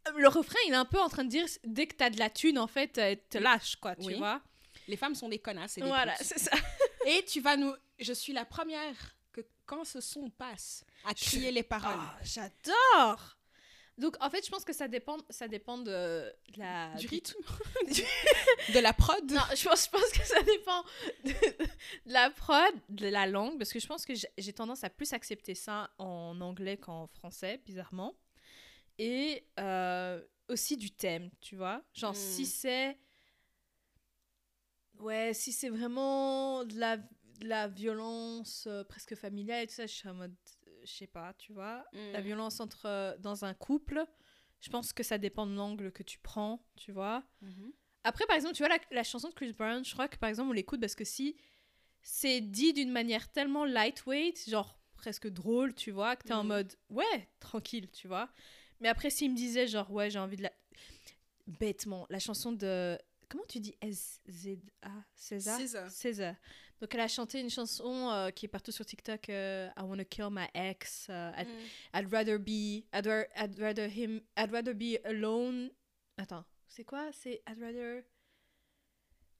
[0.08, 2.18] euh, le refrain, il est un peu en train de dire dès que t'as de
[2.18, 4.14] la thune, en fait, euh, te lâche, quoi, tu Oui.
[4.14, 4.40] vois.
[4.86, 6.50] Les femmes sont des connasses et des Voilà, c'est ça.
[7.06, 7.74] Et tu vas nous.
[7.98, 8.94] Je suis la première
[9.32, 11.90] que quand ce son passe, à crier les paroles.
[11.96, 13.37] Ah, J'adore.
[13.98, 16.94] Donc, en fait, je pense que ça dépend, ça dépend de la...
[16.94, 17.34] Du rythme
[18.74, 20.84] De la prod Non, je pense, je pense que ça dépend
[21.24, 21.30] de,
[22.06, 25.12] de la prod, de la langue, parce que je pense que j'ai- tendance à plus
[25.12, 28.14] accepter ça en anglais qu'en français, bizarrement.
[28.98, 31.82] Et euh, aussi du thème, tu vois.
[31.92, 32.16] Genre, Mm.
[32.16, 32.98] si c'est...
[35.00, 39.86] Ouais, si c'est vraiment de la, de la violence euh, presque familiale et tout ça,
[39.86, 40.34] je suis en mode...
[40.90, 41.84] Je sais pas, tu vois.
[41.92, 42.24] La Mm.
[42.24, 44.04] violence entre, euh, dans un couple,
[44.60, 47.22] je pense que ça dépend de l'angle que tu prends, tu vois.
[47.42, 47.72] Mhm.
[48.04, 50.28] Après, par exemple, tu vois, la, la chanson de Chris Brown, je crois que par
[50.30, 51.36] exemple, on l'écoute parce que si
[52.00, 56.48] c'est dit d'une manière tellement lightweight, genre presque drôle, tu vois, que t'es en Mhm.
[56.48, 58.30] mode ouais, tranquille, tu vois.
[58.80, 60.52] Mais après, s'il me disait genre ouais, j'ai envie de la.
[61.46, 62.98] Bêtement, la chanson de.
[63.28, 66.34] Comment tu dis S-Z-A César César.
[66.80, 70.04] Donc, elle a chanté une chanson euh, qui est partout sur TikTok euh, I wanna
[70.04, 71.08] kill my ex.
[71.10, 71.98] euh, I'd, Mm.
[71.98, 72.84] I'd rather be.
[72.94, 74.20] I'd, ra- I'd rather him.
[74.38, 75.70] I'd rather be alone.
[76.16, 77.10] Attends, c'est quoi?
[77.12, 78.04] C'est I'd rather.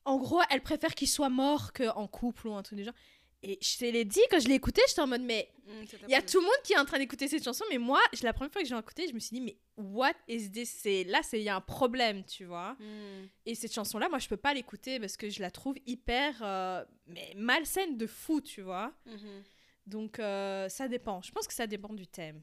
[0.05, 2.95] En gros, elle préfère qu'il soit mort qu'en couple ou un truc du genre.
[3.43, 6.11] Et je te l'ai dit, quand je l'ai écouté, j'étais en mode, mais Mm, il
[6.11, 8.33] y a tout le monde qui est en train d'écouter cette chanson, mais moi, la
[8.33, 10.85] première fois que j'ai écouté, je me suis dit, mais what is this?
[11.07, 12.73] Là, il y a un problème, tu vois.
[12.81, 13.29] Mm.
[13.45, 16.85] Et cette chanson-là, moi, je peux pas l'écouter parce que je la trouve hyper euh,
[17.07, 18.95] mais malsaine de fou, tu vois.
[19.05, 19.45] Mhm.
[19.87, 21.21] Donc, euh, ça dépend.
[21.23, 22.43] Je pense que ça dépend du thème.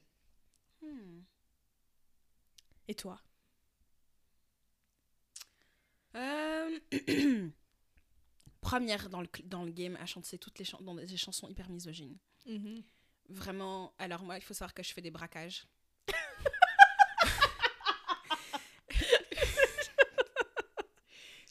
[0.81, 1.21] Hmm.
[2.87, 3.19] Et toi?
[6.15, 6.79] Euh,
[8.69, 11.69] Première dans le, dans le game à chanter toutes les, chan- dans des chansons hyper
[11.69, 12.17] misogynes.
[13.29, 15.67] Vraiment, alors moi, il faut savoir que je fais des braquages.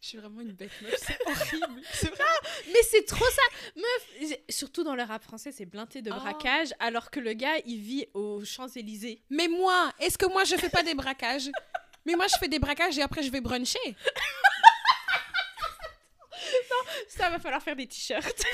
[0.00, 1.80] je suis vraiment une bête meuf, c'est horrible.
[1.92, 2.24] C'est vrai.
[2.66, 3.42] Mais c'est trop ça
[3.76, 6.16] Meuf Surtout dans le rap français, c'est blindé de Oh.
[6.16, 9.22] braquage, alors que le gars, il vit aux Champs-Élysées.
[9.30, 11.50] Mais moi, est-ce que moi je fais pas des braquages?
[12.06, 13.78] Mais moi je fais des braquages et après je vais bruncher.
[17.08, 18.22] Ça va falloir faire des t-shirts.
[18.38, 18.48] ça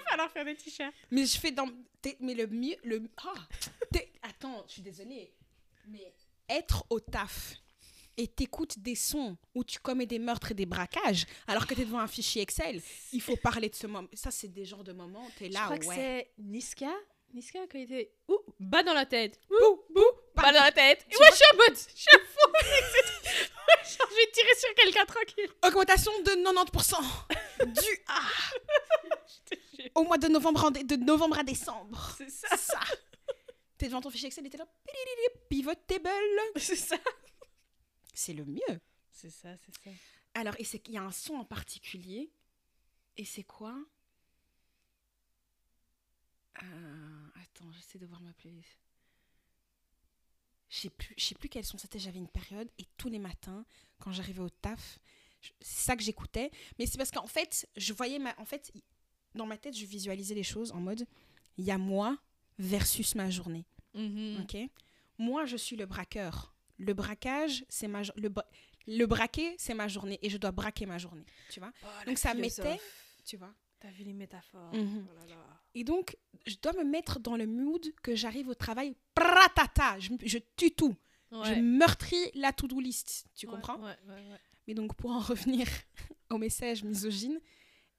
[0.00, 0.94] va falloir faire des t-shirts.
[1.10, 1.68] Mais je fais dans.
[2.20, 2.76] Mais le mieux.
[2.84, 3.02] Le...
[3.24, 3.34] ah,
[4.22, 5.32] Attends, je suis désolée.
[5.88, 6.12] Mais
[6.48, 7.54] être au taf
[8.16, 11.84] et t'écoutes des sons où tu commets des meurtres et des braquages alors que t'es
[11.84, 14.06] devant un fichier Excel, il faut parler de ce moment.
[14.12, 15.94] Ça, c'est des genres de moments, t'es Je là, crois que ouais.
[15.96, 16.92] c'est Niska.
[17.32, 18.12] Niska, quand il était.
[18.28, 19.40] Ouh, bas dans la tête.
[19.48, 20.02] Bouh, bouh,
[20.34, 21.06] Bas dans la tête.
[21.10, 21.78] Et vois- je suis en mode.
[21.78, 22.18] Je suis à
[23.84, 25.48] Je vais tirer sur quelqu'un tranquille.
[25.64, 28.28] Augmentation de 90% du ah,
[29.94, 32.14] au mois de novembre, de novembre à décembre.
[32.18, 32.56] C'est ça.
[32.56, 32.80] Ça.
[33.78, 34.66] T'es devant ton fichier Excel et t'es là.
[35.48, 36.08] Pivot table.
[36.56, 36.96] C'est ça.
[38.14, 38.80] C'est le mieux.
[39.10, 39.90] C'est ça, c'est ça.
[40.34, 42.30] Alors, et c'est qu'il y a un son en particulier.
[43.16, 43.74] Et c'est quoi?
[46.62, 48.78] Euh, Attends, j'essaie de voir ma playlist.
[50.74, 51.98] Je sais plus, je sais plus quel son c'était.
[51.98, 53.64] J'avais une période et tous les matins,
[53.98, 54.98] quand j'arrivais au taf,
[55.60, 56.50] c'est ça que j'écoutais.
[56.78, 58.72] Mais c'est parce qu'en fait, je voyais ma, en fait,
[59.34, 61.04] dans ma tête, je visualisais les choses en mode,
[61.58, 62.16] il y a moi
[62.58, 63.66] versus ma journée.
[63.92, 64.40] Mhm.
[64.44, 64.56] Ok?
[65.18, 66.54] Moi, je suis le braqueur.
[66.78, 68.48] Le braquage, c'est ma le, bra-
[68.86, 71.26] le braquer, c'est ma journée et je dois braquer ma journée.
[71.50, 71.70] Tu vois?
[72.06, 72.32] Donc, ça
[72.62, 72.80] mettait-
[73.26, 73.52] Tu vois?
[73.82, 74.72] T'as vu les métaphores.
[74.72, 75.06] Mhm.
[75.10, 75.60] Oh là là.
[75.74, 76.16] Et donc,
[76.46, 78.94] je dois me mettre dans le mood que j'arrive au travail.
[79.14, 80.94] Pratata, je, je tue tout.
[81.32, 83.24] Je meurtris la to-do list.
[83.34, 83.82] Tu Ouais, comprends?
[83.82, 83.96] ouais.
[84.68, 85.66] Mais donc, pour en revenir
[86.30, 87.40] au message misogyne,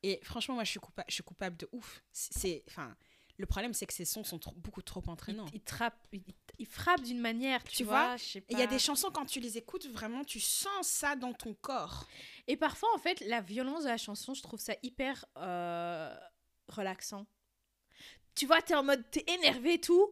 [0.03, 2.03] et franchement, moi, je suis, coupa- je suis coupable de ouf.
[2.11, 2.95] C'est, c'est- enfin,
[3.37, 5.45] le problème, c'est que ces sons sont trop- beaucoup trop entraînants.
[5.49, 6.21] Il, il trappe, il,
[6.59, 8.15] il frappe d'une manière, tu, Tu vois.
[8.49, 11.53] il y a des chansons, quand tu les écoutes, vraiment, tu sens ça dans ton
[11.55, 12.07] corps.
[12.47, 16.15] Et parfois, en fait, la violence de la chanson, je trouve ça hyper euh,
[16.67, 17.25] relaxant.
[18.35, 20.09] Tu vois, t'es en mode, t'es énervé et tout.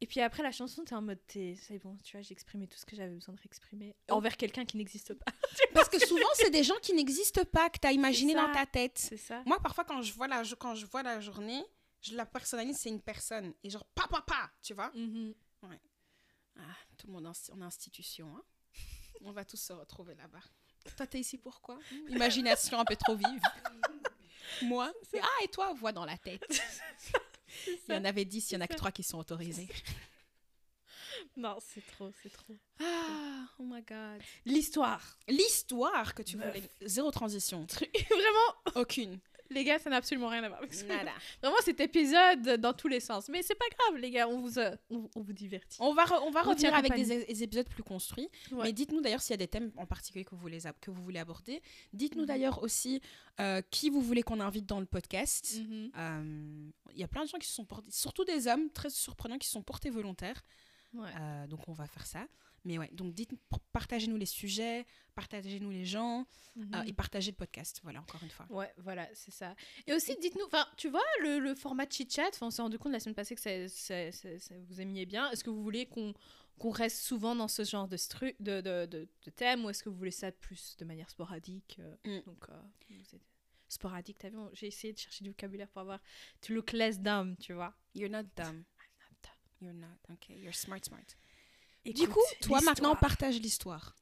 [0.00, 2.66] Et puis après la chanson, t'es en mode, t'es, c'est bon, tu vois, j'ai exprimé
[2.66, 4.14] tout ce que j'avais besoin d'exprimer Oh.
[4.14, 5.30] envers quelqu'un qui n'existe pas.
[5.74, 8.66] Parce que souvent, c'est des gens qui n'existent pas, que tu as imaginé dans ta
[8.66, 8.98] tête.
[8.98, 9.42] C'est ça.
[9.46, 11.62] Moi, parfois, quand je vois la, quand je vois la journée,
[12.02, 13.54] je la personnalise, c'est une personne.
[13.62, 14.90] Et genre, pa, pa, pa, tu vois?
[14.94, 15.34] Mhm.
[16.58, 18.36] Ah, Tout le monde en, en institution.
[18.36, 18.42] hein.
[19.22, 20.42] On va tous se retrouver là-bas.
[20.96, 23.40] Toi, t'es ici pourquoi Imagination un peu trop vive.
[24.62, 24.92] Moi?
[25.10, 26.44] C'est Ah, et toi Voix dans la tête.
[27.88, 29.68] Il y en avait 10, il y en a que 3 qui sont autorisés.
[31.36, 32.54] Non, c'est trop, c'est trop.
[32.80, 34.20] Ah, oh my god.
[34.46, 35.18] L'histoire.
[35.28, 36.48] L'histoire que tu Meuf.
[36.48, 36.68] voulais.
[36.82, 37.66] Zéro transition.
[38.10, 39.20] Vraiment, Aucune.
[39.50, 40.86] Les gars, ça n'a absolument rien à voir avec ça.
[40.86, 41.10] Nada.
[41.42, 43.28] Vraiment, cet épisode dans tous les sens.
[43.28, 45.78] Mais c'est pas grave, les gars, on vous, euh, on, on vous divertit.
[45.80, 48.28] On va, on va revenir avec des, des épisodes plus construits.
[48.50, 48.64] Ouais.
[48.64, 51.02] Mais dites-nous d'ailleurs s'il y a des thèmes en particulier que vous voulez, que vous
[51.02, 51.62] voulez aborder.
[51.92, 52.26] Dites-nous Mhm.
[52.26, 53.00] d'ailleurs aussi
[53.40, 55.56] euh, qui vous voulez qu'on invite dans le podcast.
[55.58, 55.90] Mhm.
[55.96, 58.90] Euh, Il y a plein de gens qui se sont portés, surtout des hommes très
[58.90, 60.42] surprenants qui se sont portés volontaires.
[60.94, 61.08] Ouais.
[61.48, 62.26] Donc on va faire ça.
[62.64, 63.32] Mais ouais, donc dites,
[63.72, 66.74] partagez-nous les sujets, partagez-nous les gens Mhm.
[66.74, 67.80] euh, et partagez le podcast.
[67.82, 68.46] Voilà, encore une fois.
[68.50, 69.56] Ouais, voilà, c'est ça.
[69.86, 73.00] Et aussi, dites-nous, enfin, tu vois, le, le format chit-chat, on s'est rendu compte la
[73.00, 75.30] semaine passée que ça, ça- ça- ça vous aimiez bien.
[75.30, 76.14] Est-ce que vous voulez qu'on
[76.58, 79.82] qu'on reste souvent dans ce genre de, stru de, de, de, de thème ou est-ce
[79.82, 82.22] que vous voulez ça plus de manière sporadique euh, Mm.
[82.26, 83.22] Donc, euh, vous êtes
[83.68, 85.98] sporadique, t'as vu J'ai essayé de chercher du vocabulaire pour avoir
[86.42, 87.74] to look less dumb, tu vois.
[87.94, 88.62] You're not dumb.
[89.60, 89.96] You're not.
[90.12, 91.06] Okay, you're smart, smart.
[91.84, 93.96] Du Écoute, coup, toi maintenant, partage l'histoire.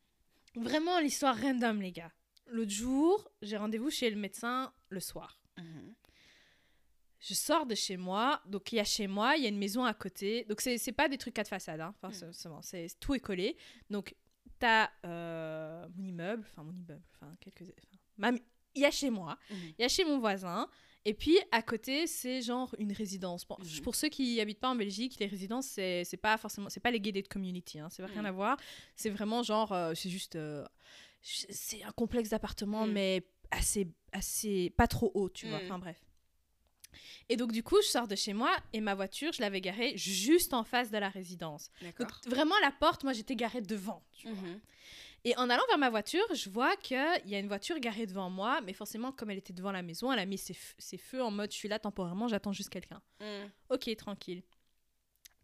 [0.54, 2.12] Vraiment l'histoire random, les gars.
[2.46, 5.40] L'autre jour, j'ai rendez-vous chez le médecin le soir.
[7.22, 9.58] Je sors de chez moi, donc il y a chez moi, il y a une
[9.58, 10.44] maison à côté.
[10.44, 12.10] Donc c'est c'est pas des trucs quatre façades, hein, Mm.
[12.12, 13.56] forcément, c'est tout est collé.
[13.90, 14.14] Donc
[14.58, 17.64] t'as euh, mon immeuble, enfin mon immeuble, enfin quelques,
[18.18, 18.36] enfin,
[18.74, 19.56] il y a chez moi, Mhm.
[19.78, 20.68] il y a chez mon voisin,
[21.04, 23.46] et puis à côté c'est genre une résidence.
[23.46, 23.80] Bon, Mhm.
[23.82, 26.90] Pour ceux qui habitent pas en Belgique, les résidences c'est c'est pas forcément, c'est pas
[26.90, 28.26] les gated community, hein, ça n'a rien Mhm.
[28.26, 28.56] à voir.
[28.96, 30.64] C'est vraiment genre, euh, c'est juste, euh,
[31.22, 32.92] c'est un complexe d'appartements, Mhm.
[32.92, 35.58] mais assez, assez, pas trop haut, tu vois.
[35.64, 35.96] Enfin bref.
[37.28, 39.96] Et donc, du coup, je sors de chez moi et ma voiture, je l'avais garée
[39.96, 41.70] juste en face de la résidence.
[41.98, 44.02] Donc, vraiment, la porte, moi, j'étais garée devant.
[44.12, 44.48] tu vois.
[45.24, 48.30] Et en allant vers ma voiture, je vois qu'il y a une voiture garée devant
[48.30, 50.54] moi, mais forcément, comme elle était devant la maison, elle a mis ses,
[50.96, 53.02] feux en mode je suis là temporairement, j'attends juste quelqu'un.
[53.20, 53.50] Mhm.
[53.68, 54.42] Ok, tranquille.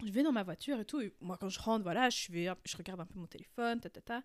[0.04, 1.00] Je vais dans ma voiture et tout.
[1.00, 3.90] et moi, quand je rentre, voilà, je, vais, je regarde un peu mon téléphone, ta,
[3.90, 4.22] ta, ta.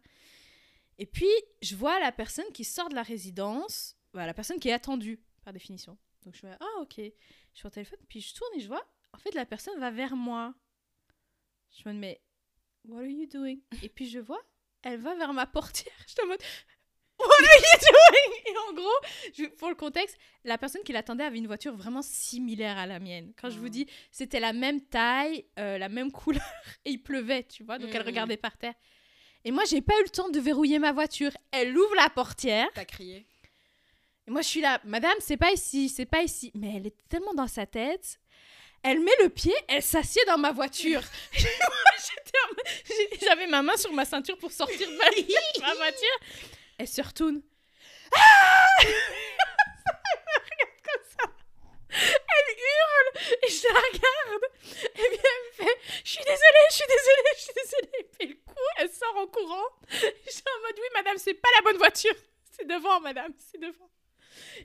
[0.97, 4.69] Et puis, je vois la personne qui sort de la résidence, voilà, la personne qui
[4.69, 5.97] est attendue, par définition.
[6.23, 6.95] Donc, je fais, ah, ok.
[6.97, 7.11] Je
[7.53, 10.15] suis au téléphone, puis je tourne et je vois, en fait, la personne va vers
[10.15, 10.53] moi.
[11.71, 12.21] Je me dis, mais,
[12.85, 13.59] what are you doing?
[13.81, 14.41] Et puis, je vois,
[14.83, 15.93] elle va vers ma portière.
[16.07, 16.41] Je suis en mode,
[17.19, 18.41] what are you doing?
[18.45, 22.77] Et en gros, pour le contexte, la personne qui l'attendait avait une voiture vraiment similaire
[22.77, 23.33] à la mienne.
[23.39, 23.69] Quand je vous Ah.
[23.69, 26.43] dis, c'était la même taille, euh, la même couleur,
[26.85, 28.07] et il pleuvait, tu vois, donc elle Mhm.
[28.07, 28.73] regardait par terre.
[29.43, 31.31] Et moi, j'ai pas eu le temps de verrouiller ma voiture.
[31.51, 33.25] Elle ouvre la portière, T'as crié.
[34.27, 36.51] et moi, je suis là, madame, c'est pas ici, c'est pas ici.
[36.53, 38.19] Mais elle est tellement dans sa tête.
[38.83, 41.01] Elle met le pied, elle s'assied dans ma voiture.
[43.21, 46.19] J'avais ma main sur ma ceinture pour sortir de ma, de ma voiture.
[46.77, 47.41] Elle se retourne.
[48.13, 51.31] Ah Elle me regarde comme ça.
[51.91, 54.43] Elle hurle et je la regarde.
[54.83, 57.89] Et puis elle me fait Je suis désolée, je suis désolée, je suis désolée.
[57.99, 59.67] Elle fait le coup, elle sort en courant.
[59.89, 62.15] Je suis en mode Oui, madame, c'est pas la bonne voiture.
[62.51, 63.89] C'est devant, madame, c'est devant.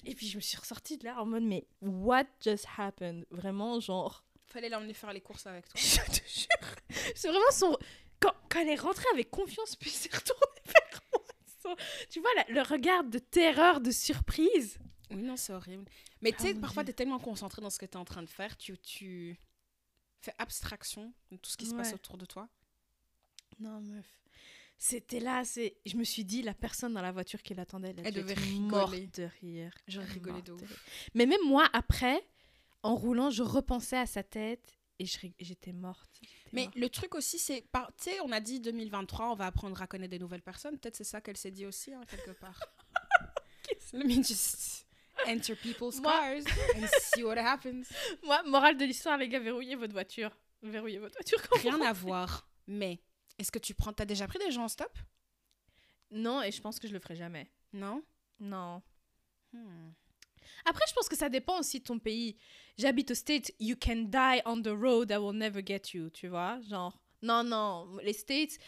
[0.04, 3.26] Et puis je me suis ressortie de là en mode Mais what just happened?
[3.30, 4.24] Vraiment, genre.
[4.46, 5.74] Fallait l'emmener faire les courses avec toi.
[5.80, 7.04] Je te jure.
[7.14, 7.76] C'est vraiment son.
[8.20, 11.22] Quand, quand elle est rentrée avec confiance, puis s'est retournée vers moi.
[11.62, 11.76] son-
[12.08, 14.78] Tu vois, la- le regard de terreur, de surprise.
[15.10, 15.84] Oui, non, c'est horrible.
[16.22, 16.92] Mais tu Ah, sais, parfois, Dieu.
[16.92, 19.38] t'es tellement concentré dans ce que t'es en train de faire, tu, tu
[20.22, 22.48] fais abstraction de tout ce qui se passe autour de toi.
[23.60, 24.06] Non, meuf.
[24.78, 25.76] C'était là, c'est.
[25.86, 28.50] Je me suis dit, la personne dans la voiture qui l'attendait, elle, Elle devait être
[28.60, 29.06] morte rigoler.
[29.14, 29.72] de rire.
[29.88, 30.60] J'aurais rigolé de ouf.
[30.60, 30.78] rire.
[31.14, 32.20] Mais même moi, après,
[32.82, 36.20] en roulant, je repensais à sa tête et j'étais morte.
[36.52, 36.76] Mais morte.
[36.76, 40.10] le truc aussi, c'est, tu sais, on a dit 2023, on va apprendre à connaître
[40.10, 40.78] des nouvelles personnes.
[40.78, 42.60] Peut-être c'est ça qu'elle s'est dit aussi, hein, quelque part.
[43.92, 44.86] Let me just
[45.26, 47.84] enter people's Moi- cars and see what happens.
[48.24, 50.30] Moi, morale de l'histoire, les gars, verrouillez votre voiture.
[50.62, 52.48] Verrouillez votre voiture Rien à voir.
[52.66, 53.00] Mais
[53.38, 54.96] est-ce que tu prends, t'as déjà pris des gens en stop?
[56.10, 57.50] Non, et je pense que je le ferai jamais.
[57.72, 58.02] Non?
[58.40, 58.82] Non.
[59.52, 59.90] Hmm.
[60.64, 62.36] Après, je pense que ça dépend aussi de ton pays.
[62.78, 66.28] J'habite au States, you can die on the road, I will never get you, tu
[66.28, 66.60] vois?
[66.62, 68.58] Genre, non, non, les States...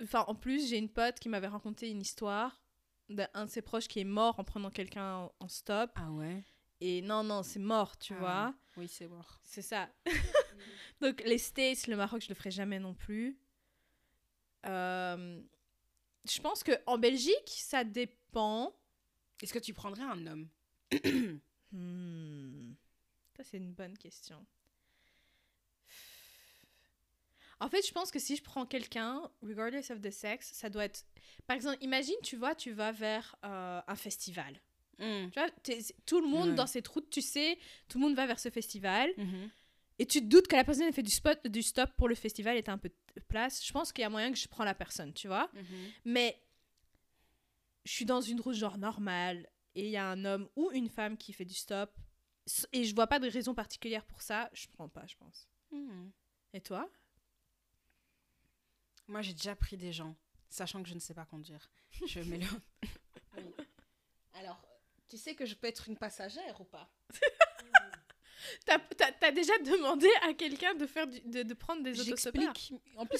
[0.00, 2.62] Enfin, en plus, j'ai une pote qui m'avait raconté une histoire
[3.10, 5.90] d'un de ses proches qui est mort en prenant quelqu'un en, en stop.
[5.96, 6.42] Ah ouais?
[6.80, 8.18] Et non, non, c'est mort, tu Ah.
[8.18, 8.54] vois?
[8.78, 9.38] Oui, c'est mort.
[9.42, 9.90] C'est ça.
[11.02, 13.38] Donc, les States, le Maroc, je le ferai jamais non plus.
[14.66, 15.40] Euh,
[16.24, 18.74] je pense que en Belgique, ça dépend.
[19.42, 20.48] Est-ce que tu prendrais un homme?
[21.72, 22.74] Hmm.
[23.36, 24.46] Ça, c'est une bonne question.
[27.58, 30.84] En fait, je pense que si je prends quelqu'un, regardless of the sex, ça doit
[30.84, 31.04] être...
[31.48, 34.60] Par exemple, imagine, tu vois, tu vas vers euh, un festival.
[34.98, 35.30] Hmm.
[35.32, 35.50] Tu vois,
[36.06, 39.10] tout le monde dans cette route, tu sais, tout le monde va vers ce festival.
[39.16, 39.50] Mhm.
[39.98, 42.14] Et tu te doutes que la personne a fait du, spot, du stop pour le
[42.14, 43.64] festival et t'as un peu de place.
[43.64, 45.48] Je pense qu'il y a moyen que je prends la personne, tu vois.
[45.54, 45.92] Mhm.
[46.04, 46.42] Mais
[47.84, 50.88] je suis dans une route genre normale et il y a un homme ou une
[50.88, 51.92] femme qui fait du stop
[52.72, 55.48] et je vois pas de raison particulière pour ça, je prends pas, je pense.
[55.70, 56.10] Hmm.
[56.52, 56.90] Et toi?
[59.06, 60.16] Moi, j'ai déjà pris des gens,
[60.48, 61.70] sachant que je ne sais pas conduire.
[62.06, 62.46] Je mets le...
[63.36, 63.52] Oui.
[64.34, 64.62] Alors,
[65.08, 66.88] tu sais que je peux être une passagère ou pas?
[68.66, 72.42] T'as t'as- t'as déjà demandé à quelqu'un de, faire du- de, de prendre des autostoppeurs?
[72.54, 72.80] J'explique.
[72.96, 73.18] En plus,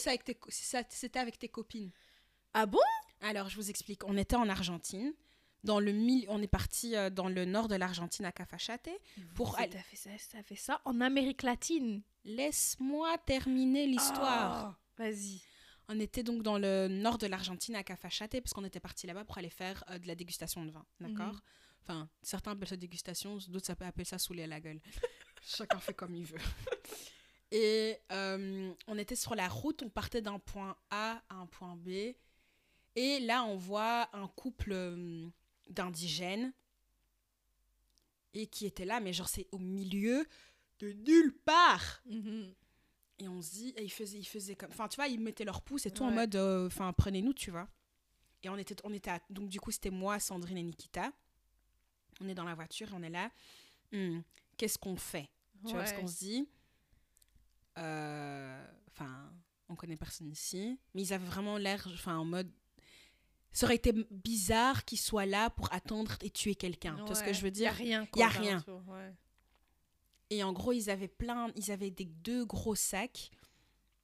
[0.51, 1.91] ça- c'était avec tes copines.
[2.53, 2.79] Ah bon?
[3.21, 4.05] Alors, je vous explique.
[4.05, 5.13] On était en Argentine.
[5.65, 5.93] Dans le
[6.29, 8.91] on est parti euh, dans le nord de l'Argentine à Cafachate.
[9.35, 12.03] Pour aller- T'as fait, ça- t'as fait ça en Amérique latine.
[12.25, 14.77] Laisse-moi terminer l'histoire.
[14.77, 15.41] Oh, Vas-y.
[15.89, 19.25] On était donc dans le nord de l'Argentine à Cafachate parce qu'on était parti là-bas
[19.25, 21.33] pour aller faire euh, de la dégustation de vin, d'accord?
[21.35, 21.41] Mhm.
[21.87, 24.81] Enfin, certains appellent ça dégustation, d'autres appeler ça saouler à la gueule.
[25.43, 26.39] Chacun fait comme il veut.
[27.51, 31.77] Et euh, on était sur la route, on partait d'un point A à un point
[31.77, 32.15] B.
[32.97, 35.27] Et là, on voit un couple euh,
[35.69, 36.53] d'indigènes
[38.33, 40.27] et qui était là, mais genre c'est au milieu
[40.81, 42.03] de nulle part.
[42.07, 42.55] Mhm.
[43.21, 44.71] Et on se dit, et ils faisaient, ils faisaient comme.
[44.71, 46.35] Enfin, tu vois, ils mettaient leurs pouces et tout en mode.
[46.35, 47.69] euh, Enfin, prenez-nous, tu vois.
[48.43, 51.13] Et on était, on était à- donc, du coup, c'était moi, Sandrine et Nikita.
[52.21, 53.31] On est dans la voiture et on est là.
[53.93, 54.21] Hmm,
[54.57, 55.29] Qu'est-ce qu'on fait?
[55.65, 56.49] Tu vois, parce qu'on se dit.
[57.79, 59.33] euh, Enfin,
[59.69, 60.79] on connaît personne ici.
[60.95, 61.87] Mais ils avaient vraiment l'air.
[61.93, 62.51] Enfin, en mode.
[63.53, 66.97] Ça aurait été bizarre qu'ils soient là pour attendre et tuer quelqu'un.
[66.97, 67.73] Tu vois ce que je veux a dire?
[67.73, 68.07] rien.
[68.17, 68.53] Y a rien.
[68.55, 69.15] alentour, ouais.
[70.31, 73.31] Et en gros, ils avaient plein, ils avaient des deux gros sacs.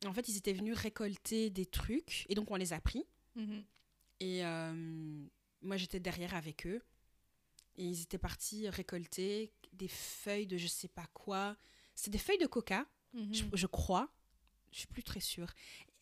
[0.07, 3.05] En fait, ils étaient venus récolter des trucs et donc on les a pris.
[3.35, 3.65] Mhm.
[4.21, 5.27] Et euh,
[5.63, 6.81] moi, j'étais derrière avec eux.
[7.81, 11.57] Et ils étaient partis récolter des feuilles de je sais pas quoi.
[11.95, 13.35] C'est des feuilles de coca, Mhm.
[13.35, 14.09] je, je crois.
[14.71, 15.51] Je suis plus très sûre.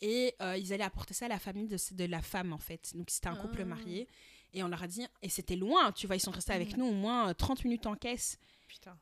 [0.00, 2.94] Et euh, ils allaient apporter ça à la famille de, de la femme, en fait.
[2.96, 3.64] Donc, c'était un couple Ah.
[3.64, 4.08] marié.
[4.52, 6.86] Et on leur a dit, et c'était loin, tu vois, ils sont restés avec nous
[6.86, 8.38] au moins euh, 30 minutes en caisse.
[8.66, 8.98] Putain.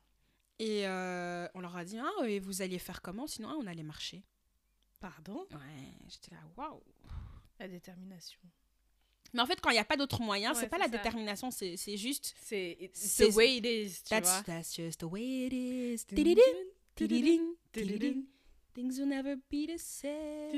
[0.59, 3.27] Et euh, on leur a dit, ah, et vous alliez faire comment?
[3.27, 4.23] Sinon, ah, on allait marcher.
[5.01, 5.47] Pardon?
[5.51, 6.83] Ouais, j'étais là, waouh.
[7.59, 8.41] La détermination.
[9.37, 10.91] Mais en fait, quand il n'y a pas d'autre moyen, Ouais, c'est pas la ça.
[10.91, 12.35] détermination, c'est c'est juste.
[12.43, 14.43] C'est it's the way it is, tu That's, vois.
[14.43, 16.05] that's just the way it is.
[18.75, 20.51] Things will never be the same.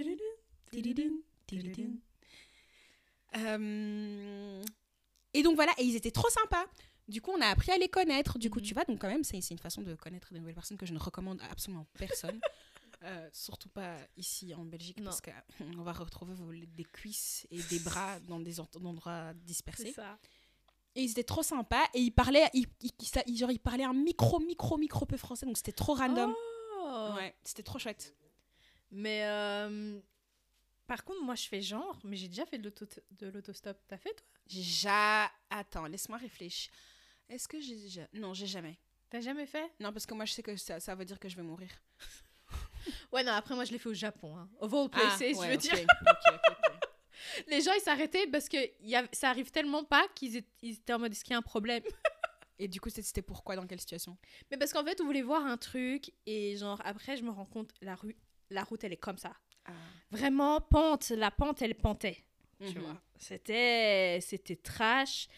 [3.37, 4.62] Euh,
[5.35, 6.64] Et donc voilà, et ils étaient trop sympas.
[7.07, 8.38] Du coup, on a appris à les connaître.
[8.38, 8.64] Du coup, Mhm.
[8.64, 10.87] tu vois, donc quand même, c'est c'est une façon de connaître de nouvelles personnes que
[10.87, 12.41] je ne recommande à absolument personne.
[13.05, 15.05] Euh, surtout pas ici en Belgique, Non.
[15.05, 19.87] parce qu'on va retrouver vos- des cuisses et des bras dans des endroits dispersés.
[19.87, 20.19] C'est ça.
[20.97, 24.41] Et ils étaient trop sympas et ils parlaient, ils, ils- genre, ils parlaient un micro,
[24.41, 26.35] micro, micro peu français, donc c'était trop random.
[26.81, 27.13] Oh.
[27.17, 28.17] Ouais, c'était trop chouette.
[28.91, 30.01] Mais euh,
[30.89, 33.79] par contre, moi, je fais genre, mais j'ai déjà fait de l'auto- de l'autostop.
[33.87, 34.27] T'as fait, toi?
[34.49, 35.31] J'ai ja...
[35.51, 36.73] Attends, laisse-moi réfléchir.
[37.29, 38.09] Est-ce que j'ai déjà...
[38.15, 38.77] Non, j'ai jamais.
[39.11, 39.71] T'as jamais fait?
[39.79, 41.69] Non, parce que moi, je sais que ça, ça veut dire que je vais mourir.
[43.12, 44.37] Ouais, non, après, moi, je l'ai fait au Japon.
[44.37, 44.48] Hein.
[44.61, 45.72] Of all places, je Ah, ouais, veux ok, dire.
[45.74, 46.88] ok, ok, ok.
[47.48, 50.98] Les gens, ils s'arrêtaient parce que y a- ça arrive tellement pas qu'ils étaient, en
[50.98, 51.83] mode est-ce qu'il y a un problème?
[52.61, 54.16] Et du coup, c'était- pourquoi Dans quelle situation?
[54.51, 57.44] Mais parce qu'en fait, on voulait voir un truc et genre, après, je me rends
[57.46, 58.16] compte, la, rue,
[58.51, 59.33] la route, elle est comme ça.
[59.64, 59.72] Ah.
[60.11, 62.24] Vraiment, pente, la pente, elle pentait.
[62.61, 62.83] tu Mhm.
[62.85, 63.01] vois.
[63.16, 65.29] C'était, c'était trash.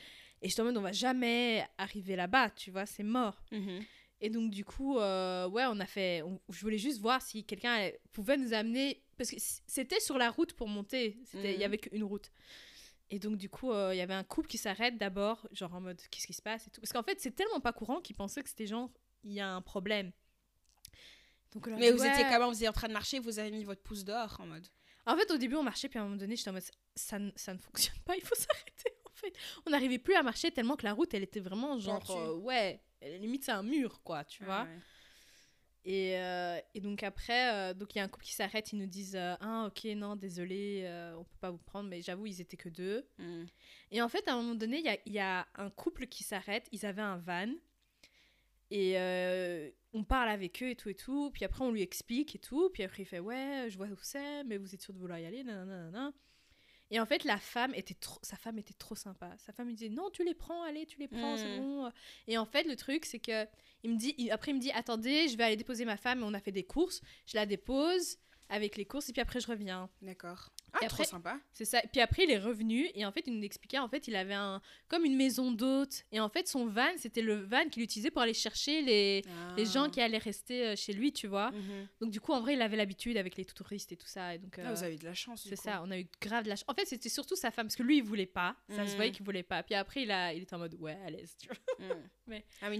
[0.40, 3.42] Et je te on va jamais arriver là-bas, tu vois, c'est mort.
[3.52, 3.84] Mhm.
[4.22, 6.22] Et donc, du coup, euh, ouais, on a fait.
[6.22, 9.02] on- je voulais juste voir si quelqu'un euh, pouvait nous amener.
[9.16, 11.18] Parce que c'était sur la route pour monter.
[11.34, 11.60] Il Mhm.
[11.60, 12.30] y avait qu'une route.
[13.10, 15.80] Et donc, du coup, euh, il y avait un couple qui s'arrête d'abord, genre en
[15.80, 16.80] mode qu'est-ce qui se passe et tout.
[16.80, 18.90] Parce qu'en fait, c'est tellement pas courant qu'ils pensaient que c'était genre
[19.24, 20.12] il y a un problème.
[21.52, 23.82] Donc, Mais vous étiez comment Vous étiez en train de marcher, vous avez mis votre
[23.82, 24.66] pouce dehors en mode.
[25.06, 26.62] En fait, au début, on marchait, puis à un moment donné, j'étais en mode
[26.94, 28.92] ça, ne- ça ne fonctionne pas, il faut s'arrêter.
[29.06, 29.34] En fait,
[29.66, 32.80] on n'arrivait plus à marcher tellement que la route, elle était vraiment genre euh, ouais,
[33.02, 34.62] limite c'est un mur quoi, tu vois.
[34.62, 34.78] Ouais.
[35.84, 38.78] Et, euh, et donc après, euh, donc il y a un couple qui s'arrête, ils
[38.78, 40.84] nous disent euh, ah ok non désolé,
[41.16, 43.06] on peut pas vous prendre, mais j'avoue ils étaient que deux.
[43.18, 43.46] Mhm.
[43.90, 46.22] Et en fait à un moment donné, il y a, y a un couple qui
[46.22, 47.48] s'arrête, ils avaient un van
[48.70, 48.96] et
[49.92, 52.70] on parle avec eux et tout et tout, puis après on lui explique et tout,
[52.70, 55.18] puis après il fait ouais je vois où c'est, mais vous êtes sûr de vouloir
[55.18, 56.12] y aller, nanana.
[56.90, 59.30] Et en fait, la femme était trop, sa femme était trop sympa.
[59.38, 61.60] Sa femme lui disait non, tu les prends, allez, tu les prends, c'est Mm.
[61.60, 61.92] bon.
[62.26, 63.46] Et en fait, le truc, c'est que
[63.84, 66.22] il me dit, il- après il me dit attendez, je vais aller déposer ma femme.
[66.22, 69.46] On a fait des courses, je la dépose avec les courses et puis après je
[69.46, 69.88] reviens.
[70.02, 70.50] D'accord.
[70.72, 71.38] Ah, Et trop sympa.
[71.52, 71.80] C'est ça.
[71.92, 74.34] Puis après, il est revenu et en fait, il nous expliquait en fait, il avait
[74.34, 78.10] un comme une maison d'hôte et en fait, son van, c'était le van qu'il utilisait
[78.10, 79.22] pour aller chercher les
[79.56, 79.90] les gens Ah.
[79.90, 81.50] qui allaient rester euh, chez lui, tu vois.
[81.50, 81.88] Mhm.
[82.00, 84.34] Donc du coup, en vrai, il avait l'habitude avec les touristes et tout ça.
[84.34, 85.46] Et donc, Ah, vous euh, avez eu de la chance.
[85.48, 86.64] c'est ça, on a eu grave de la chance.
[86.68, 88.56] En fait, c'était surtout sa femme, parce que lui, il voulait pas.
[88.68, 88.96] Ça se Mm.
[88.96, 89.62] voyait qu'il voulait pas.
[89.62, 91.56] Puis après, il, a, il était en mode, ouais, à l'aise, tu vois.
[91.86, 92.00] Mm.
[92.26, 92.78] Mais- Ah, mais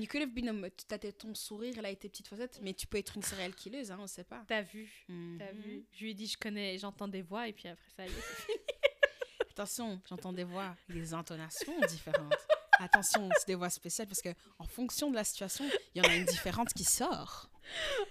[0.53, 3.23] mo- t'as tes- ton sourire, elle a été petite facette, mais tu peux être une
[3.23, 4.45] serial killeuse, hein, on sait pas.
[4.47, 5.61] T'as vu, t'as Mhm.
[5.61, 5.85] vu.
[5.93, 8.13] Je lui ai dit, je connais, j'entends des voix, et puis après ça, y est,
[8.13, 8.59] c'est fini.
[9.51, 12.35] Attention, j'entends des voix, des intonations différentes.
[12.79, 16.09] attention, c'est des voix spéciales parce que en fonction de la situation, il y en
[16.09, 17.51] a une différente qui sort.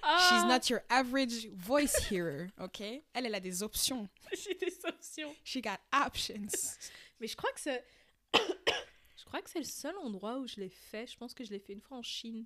[0.04, 2.82] Ah, She's not your average voice hearer, ok?
[2.82, 4.08] Elle, elle a des options.
[4.34, 5.36] J'ai des options.
[5.44, 6.78] She got options.
[7.20, 7.84] Mais je crois que c'est.
[8.34, 11.08] je crois que c'est le seul endroit où je l'ai fait.
[11.08, 12.46] Je pense que je l'ai fait une fois en Chine.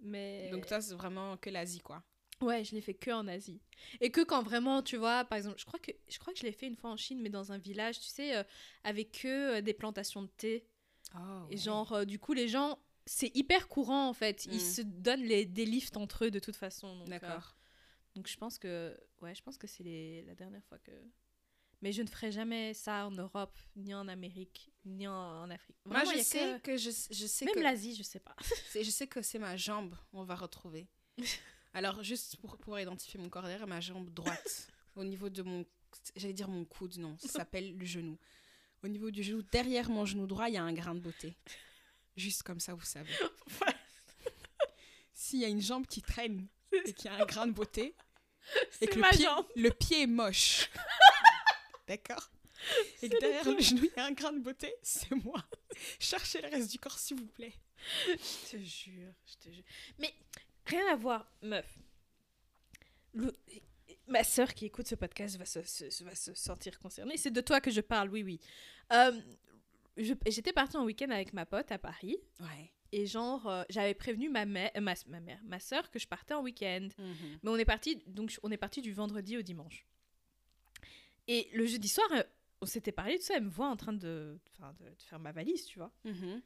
[0.00, 0.50] Mais.
[0.50, 2.02] Donc toi, c'est vraiment que l'Asie, quoi.
[2.42, 3.60] Ouais, je l'ai fait que en Asie.
[4.00, 6.44] Et que quand vraiment, tu vois, par exemple, je crois que je crois que je
[6.44, 8.42] l'ai fait une fois en Chine, mais dans un village, tu sais, euh,
[8.84, 10.66] avec euh, des plantations de thé.
[11.14, 14.44] Oh, Et genre, euh, du coup, les gens, c'est hyper courant en fait.
[14.46, 14.60] Ils Mm.
[14.74, 17.00] se donnent les, des lifts entre eux de toute façon.
[17.02, 17.56] Euh, D'accord.
[18.14, 20.92] donc je pense que, ouais, je pense que c'est la dernière fois que.
[21.82, 25.12] Mais je ne ferai jamais ça en Europe, ni en Amérique, ni en,
[25.42, 25.76] en Afrique.
[25.84, 28.34] Moi, Vraiment, je sais que- que, je, je sais Même que l'Asie, je sais pas.
[28.74, 29.94] je sais que c'est ma jambe.
[30.12, 30.88] On va retrouver.
[31.74, 35.64] Alors juste pour pouvoir identifier mon corps derrière, ma jambe droite, au niveau de mon,
[36.16, 38.18] j'allais dire mon coude, non, ça s'appelle le genou.
[38.82, 41.36] Au niveau du genou, derrière mon genou droit, il y a un grain de beauté.
[42.16, 43.12] Juste comme ça, vous savez.
[45.12, 47.94] S'il y a une jambe qui traîne et qu'il y a un grain de beauté,
[48.80, 49.46] et que le ma pied, jambe.
[49.56, 50.70] le pied est moche.
[51.86, 52.30] D'accord
[53.02, 55.44] Et que derrière le genou, il y a un grain de beauté, c'est moi.
[55.98, 57.54] Cherchez le reste du corps, s'il vous plaît.
[58.06, 59.64] Je te jure, je te jure.
[59.98, 60.14] Mais
[60.66, 61.78] rien à voir, meuf.
[63.14, 63.34] Le-
[64.08, 67.16] Ma sœur qui écoute ce podcast va se, se- va se sentir concernée.
[67.16, 68.40] C'est de toi que je parle, oui, oui.
[68.92, 69.20] Euh,
[70.26, 72.16] J'étais partie en week-end avec ma pote à Paris.
[72.40, 72.70] Ouais.
[72.92, 76.34] Et genre, euh, j'avais prévenu ma mère, ma, ma mère, ma sœur que je partais
[76.34, 76.88] en week-end.
[77.42, 79.84] Mais on est parti, donc on est parti du vendredi au dimanche.
[81.26, 82.22] Et le jeudi soir, euh,
[82.60, 84.38] on s'était parlé, tout ça, elle me voit en train de,
[84.78, 85.90] de, de faire ma valise, tu vois.
[86.04, 86.42] Mhm.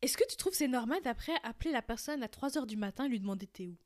[0.00, 3.08] Est-ce que tu trouves c'est normal d'après appeler la personne à 3h du matin et
[3.08, 3.76] lui demander t'es où?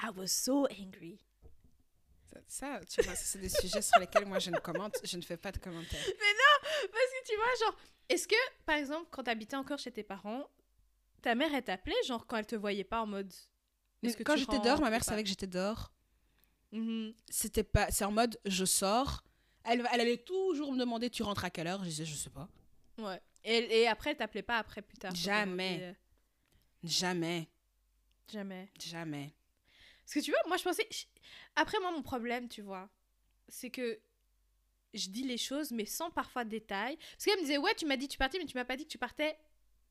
[0.00, 1.18] I was so angry.
[2.30, 5.22] Ça, ça, tu vois, c'est des sujets sur lesquels moi je ne commente, je ne
[5.22, 6.04] fais pas de commentaires.
[6.04, 7.76] Parce que tu vois, genre,
[8.08, 8.34] est-ce que,
[8.64, 10.48] par exemple, quand t'habitais encore chez tes parents,
[11.20, 13.32] ta mère, elle t'appelait, genre, quand elle te voyait pas en mode...
[14.02, 15.92] est-ce que Quand j'étais dehors, ma mère savait que j'étais dehors.
[16.72, 17.14] Mhm.
[17.28, 19.22] C'était pas, c'est en mode je sors.
[19.64, 21.82] Elle, elle allait toujours me demander tu rentres à quelle heure?
[21.84, 22.48] Je disais je sais pas.
[22.98, 23.20] Ouais.
[23.44, 25.76] Et, et après, elle t'appelait pas après, plus tard Jamais.
[25.78, 25.96] demander,
[26.84, 28.68] Jamais, euh, Jamais.
[28.78, 29.34] jamais.
[30.04, 30.88] Parce que tu vois, moi, je pensais...
[31.56, 32.88] Après, moi, mon problème, tu vois,
[33.48, 34.00] c'est que
[34.94, 36.96] je dis les choses, mais sans parfois de détails.
[37.12, 38.76] Parce qu'elle me disait, ouais, tu m'as dit que tu partais, mais tu m'as pas
[38.76, 39.38] dit que tu partais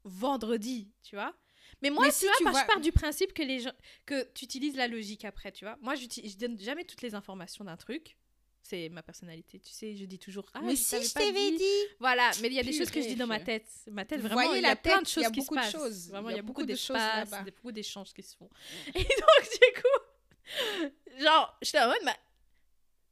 [0.03, 1.33] vendredi, tu vois.
[1.81, 3.59] Mais moi, Mais tu si vois, tu par- vois- je pars du principe que, les
[3.61, 3.71] gens,
[4.05, 5.77] que tu utilises la logique après, tu vois.
[5.81, 8.17] Moi, je donne jamais toutes les informations d'un truc.
[8.63, 10.45] C'est ma personnalité, tu sais, je dis toujours...
[10.53, 11.57] Ah, mais je si je t'avais dit.
[11.57, 11.83] dit.
[11.99, 13.67] Voilà, mais il y a des choses que je dis dans ma tête.
[13.89, 15.41] Ma tête, vraiment, voyez il y a plein de tête, il choses y a qui
[15.41, 15.71] se beaucoup de passent.
[15.71, 16.09] choses.
[16.09, 17.43] Vraiment, Il il y a beaucoup de choses d'espace, là-bas.
[17.43, 18.49] des- beaucoup d'échanges qui se font.
[18.95, 22.15] Et donc, du coup, genre, j'étais en mode, bah,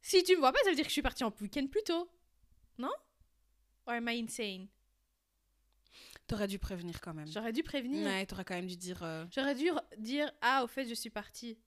[0.00, 1.82] si tu me vois pas, ça veut dire que je suis partie en week-end plus
[1.82, 2.08] tôt.
[2.78, 2.92] Non?
[3.86, 4.68] Or am I insane?
[6.28, 7.26] T'aurais dû prévenir quand même.
[7.26, 8.06] J'aurais dû prévenir.
[8.06, 9.02] Ouais, t'aurais quand même dû dire.
[9.02, 11.58] euh, J'aurais dû dire, ah, au fait, je suis partie.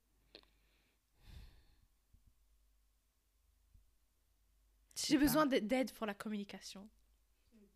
[4.93, 6.88] je sais J'ai besoin d'a- d'aide pour la communication.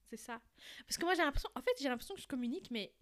[0.10, 0.40] C'est ça.
[0.88, 2.94] Parce que moi, j'ai l'impression, en fait, j'ai l'impression que je communique, mais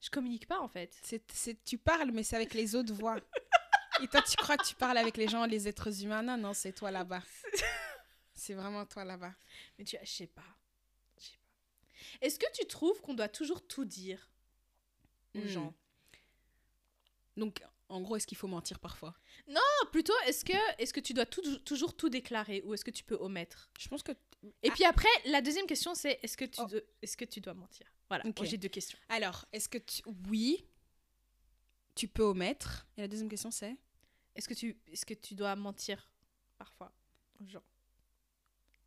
[0.00, 0.94] je communique pas, en fait.
[1.02, 3.16] C'est, tu parles, mais c'est avec les autres voix.
[4.02, 6.22] Et toi, tu crois que tu parles avec les gens, les êtres humains?
[6.22, 7.22] Non, non, c'est toi là-bas.
[8.36, 9.32] C'est vraiment toi là-bas.
[9.78, 10.42] Mais tu je sais pas.
[11.16, 12.26] Je sais pas.
[12.26, 14.28] Est-ce que tu trouves qu'on doit toujours tout dire
[15.36, 15.46] aux Hmm.
[15.46, 15.74] gens?
[17.36, 19.14] Donc, en gros, est-ce qu'il faut mentir parfois?
[19.48, 19.60] Non,
[19.92, 23.04] plutôt, est-ce que, est que tu dois tout- toujours tout déclarer ou est-ce que tu
[23.04, 23.70] peux omettre?
[23.78, 24.12] Je pense que.
[24.62, 26.66] Et puis après, la deuxième question, c'est est-ce que, tu Oh.
[26.66, 26.80] dois-
[27.18, 27.86] que tu dois mentir?
[28.08, 28.38] Voilà, Ok.
[28.38, 28.98] moi, j'ai deux questions.
[29.08, 30.02] Alors, est-ce que tu.
[30.28, 30.66] Oui,
[31.94, 32.86] tu peux omettre?
[32.96, 33.76] Et la deuxième question, c'est?
[34.34, 36.10] Est-ce que, tu, est que tu dois mentir
[36.58, 36.92] parfois
[37.40, 37.62] aux gens?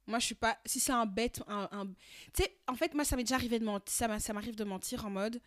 [0.06, 0.58] Moi, je suis pas.
[0.66, 1.42] Si c'est un bête.
[1.48, 1.88] Un, un-
[2.34, 4.22] Tu sais, en fait, moi, ça m'est déjà arrivé de mentir.
[4.22, 5.42] Ça m'arrive de mentir en mode.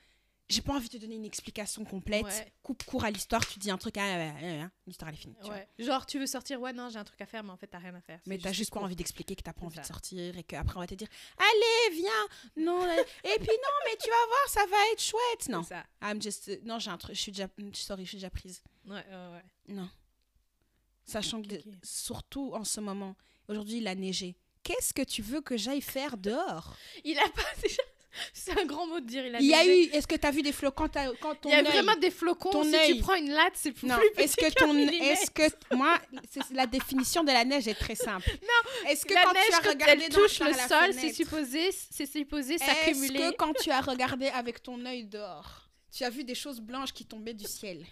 [0.51, 2.25] J'ai pas envie de te donner une explication complète.
[2.25, 2.53] Ouais.
[2.63, 3.97] Coupe court à l'histoire, tu dis un truc.
[3.97, 4.35] Ah, ah,
[4.65, 5.37] ah, l'histoire, elle est finie.
[5.41, 5.55] tu vois.
[5.55, 5.69] Ouais.
[5.79, 7.79] Genre, tu veux sortir, ouais, non, j'ai un truc à faire, mais en fait, t'as
[7.79, 8.21] rien à faire.
[8.27, 8.85] Mais t'as juste pas court.
[8.85, 11.97] envie d'expliquer que t'as pas envie de sortir et qu'après on va te dire Allez,
[11.97, 12.29] viens
[12.65, 15.49] Non, et puis non, mais tu vas voir, ça va être chouette.
[15.49, 15.85] Non, ça.
[16.03, 16.49] I'm just.
[16.49, 17.47] euh, Non, j'ai un truc, je suis déjà.
[17.75, 18.63] Sorry, je suis déjà prise.
[18.87, 19.45] Ouais, ouais, ouais.
[19.75, 19.89] Non.
[21.05, 23.17] Sachant que, surtout en ce moment,
[23.49, 24.37] aujourd'hui il a neigé.
[24.63, 26.77] Qu'est-ce que tu veux que j'aille faire dehors?
[27.05, 27.83] Il a pas déjà.
[28.35, 29.25] C'est un grand mot de dire.
[29.27, 29.83] Il, a Il y a eu.
[29.93, 32.11] Est-ce que t'as vu des flocons quand, quand ton Il y a œil- vraiment des
[32.11, 32.51] flocons.
[32.51, 34.77] ton si tu prends une latte, c'est plus Non, petit est-ce que ton.
[34.77, 35.75] Est-ce que.
[35.75, 35.97] Moi,
[36.53, 38.29] la définition de la neige est très simple.
[38.43, 40.93] Non, est-ce que la quand neige, tu as quand regardé elle dans- touche le sol,
[40.93, 43.19] c'est supposé, c'est supposé Est-ce s'accumuler.
[43.19, 46.93] que quand tu as regardé avec ton œil dehors, tu as vu des choses blanches
[46.93, 47.87] qui tombaient du ciel?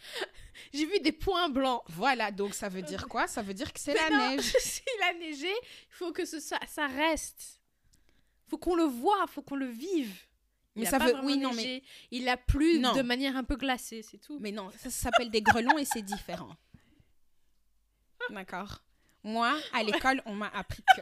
[0.73, 1.83] J'ai vu des points blancs.
[1.89, 3.27] Voilà, donc ça veut dire quoi?
[3.29, 4.53] Ça veut dire que c'est la non, neige.
[4.59, 7.58] S'il a neigé, il faut que ce, ça, ça reste.
[8.49, 10.14] Faut qu'on le voit, faut qu'on le vive.
[10.76, 11.82] Il Mais a ça pas veut- oui, non, mais-.
[12.11, 12.94] Il a plu Non.
[12.94, 14.38] de manière un peu glacée, c'est tout.
[14.40, 16.55] Mais non, ça, ça s'appelle des grelons et c'est différent.
[18.30, 18.82] D'accord.
[19.24, 21.01] Moi, à l'école, on m'a appris que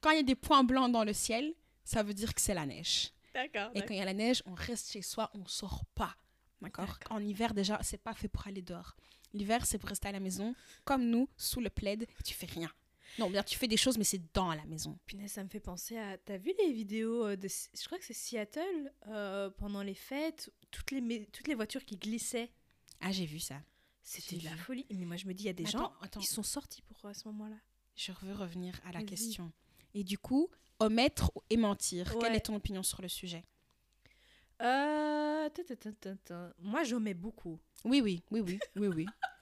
[0.00, 2.54] quand il y a des points blancs dans le ciel, ça veut dire que c'est
[2.54, 3.10] la neige.
[3.34, 3.70] D'accord.
[3.74, 6.14] Et quand il y a la neige, on reste chez soi, on sort pas.
[6.60, 8.94] D'accord En hiver, déjà, c'est pas fait pour aller dehors.
[9.32, 12.46] L'hiver, c'est pour rester à la maison, comme nous, sous le plaid, et tu fais
[12.46, 12.70] rien.
[13.18, 14.98] Non, bien, tu fais des choses, mais c'est dans la maison.
[15.06, 16.18] Punaise, ça me fait penser à.
[16.18, 17.48] T'as vu les vidéos euh, de.
[17.48, 21.96] Je crois que c'est Seattle, euh, pendant les fêtes, toutes les, toutes les voitures qui
[21.96, 22.50] glissaient.
[23.00, 23.60] Ah, j'ai vu ça.
[24.02, 24.86] C'était de la folie.
[24.90, 27.04] Mais moi, je me dis, il y a des gens attends, qui sont sortis pour
[27.08, 27.56] à ce moment-là.
[27.94, 29.52] Je veux revenir à la question.
[29.94, 30.48] Et du coup,
[30.78, 32.14] omettre et mentir.
[32.18, 33.44] Quelle est ton opinion sur le sujet?
[34.62, 35.48] Euh.
[36.60, 37.58] Moi, j'omets beaucoup.
[37.84, 39.06] Oui, oui, oui, oui, oui, oui.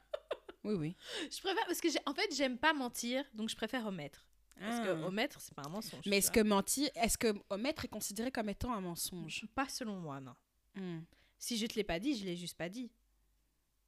[0.67, 0.97] oui, oui.
[1.31, 1.64] Je préfère.
[1.67, 4.25] Parce que, en fait, j'aime pas mentir, donc je préfère omettre.
[4.59, 5.07] Parce que Ah.
[5.07, 6.05] omettre, c'est pas un mensonge.
[6.07, 9.45] Mais est-ce que mentir, est-ce que omettre est considéré comme étant un mensonge?
[9.55, 10.35] Pas selon moi, non.
[10.75, 11.01] Hmm.
[11.39, 12.91] Si je te l'ai pas dit, je l'ai juste pas dit.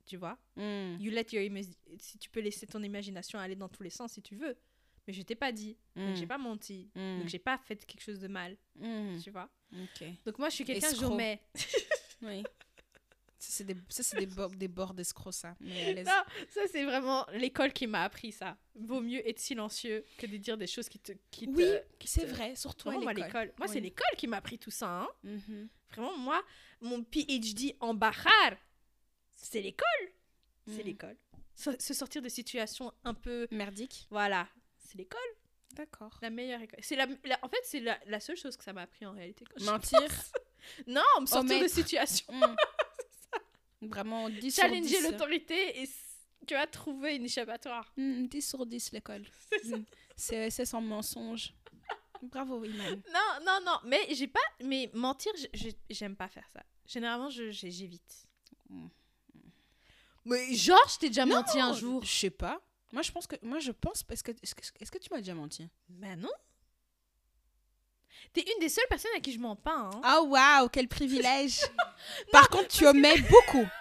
[0.04, 0.38] Tu vois?
[0.56, 0.96] Hmm.
[1.00, 1.62] You let your ima-
[1.98, 4.56] Si tu peux laisser ton imagination aller dans tous les sens si tu veux.
[5.06, 5.76] Mais je t'ai pas dit.
[5.96, 6.16] Donc Hmm.
[6.16, 6.90] j'ai pas menti.
[6.94, 7.20] Hmm.
[7.20, 8.56] Donc j'ai pas fait quelque chose de mal.
[8.78, 9.18] Hmm.
[9.22, 9.48] Tu vois?
[10.26, 11.40] Donc moi, je suis quelqu'un, j'omets.
[12.22, 12.42] Oui.
[13.40, 15.54] Ça, c'est des, ça, c'est des, bords, des bords d'escrocs, ça.
[15.60, 16.02] Mais.
[16.02, 16.10] Non,
[16.50, 18.56] ça c'est vraiment l'école qui m'a appris ça.
[18.74, 21.12] Vaut mieux être silencieux que de dire des choses qui te.
[21.30, 21.64] Qui Oui,
[22.04, 23.52] c'est te- vrai, surtout Vraiment, à moi, l'école.
[23.58, 24.88] Moi, c'est l'école qui m'a appris tout ça.
[25.02, 25.08] hein.
[25.22, 25.68] Mhm.
[25.92, 26.42] Vraiment, moi,
[26.80, 28.56] mon PhD en Bahar,
[29.36, 29.86] c'est l'école.
[30.66, 30.84] C'est Mhm.
[30.86, 31.16] l'école.
[31.54, 33.46] Se se sortir de situations un peu.
[33.52, 34.06] Merdique.
[34.10, 34.48] Voilà.
[34.78, 35.20] C'est l'école.
[35.74, 36.18] D'accord.
[36.22, 36.80] La meilleure école.
[36.96, 39.44] La, la- en fait, c'est la, la seule chose que ça m'a appris en réalité.
[39.60, 40.00] Mentir.
[40.88, 41.74] Non, me sortir de Omettre.
[41.74, 42.26] situations.
[43.82, 45.02] Vraiment 10 sur Challenger 10.
[45.10, 45.88] l'autorité et
[46.46, 47.92] tu vas trouver une échappatoire.
[47.96, 49.24] Hmm, 10 sur 10, l'école.
[49.64, 49.82] Hmm.
[50.16, 51.54] C'est c'est sans mensonge.
[52.22, 53.00] Bravo, Iman.
[53.12, 53.76] Non, non, non.
[53.84, 54.40] Mais j'ai pas.
[54.64, 56.60] Mais mentir, je- je- j'aime pas faire ça.
[56.86, 58.26] Généralement, je- j'évite.
[58.68, 58.88] Mm.
[60.24, 62.02] Mais genre, je t'ai déjà menti un jour.
[62.04, 62.60] Je sais pas.
[62.92, 63.36] Moi, je pense que.
[63.42, 64.02] Moi, je pense.
[64.02, 64.32] Parce que.
[64.42, 65.68] Est-ce que, est-ce que tu m'as déjà menti?
[65.88, 66.32] Ben non.
[68.32, 69.90] T'es une des seules personnes à qui je mens pas.
[69.92, 70.00] Hein.
[70.20, 71.60] Oh, waouh, quel privilège
[72.32, 73.66] Par contre, tu omets beaucoup.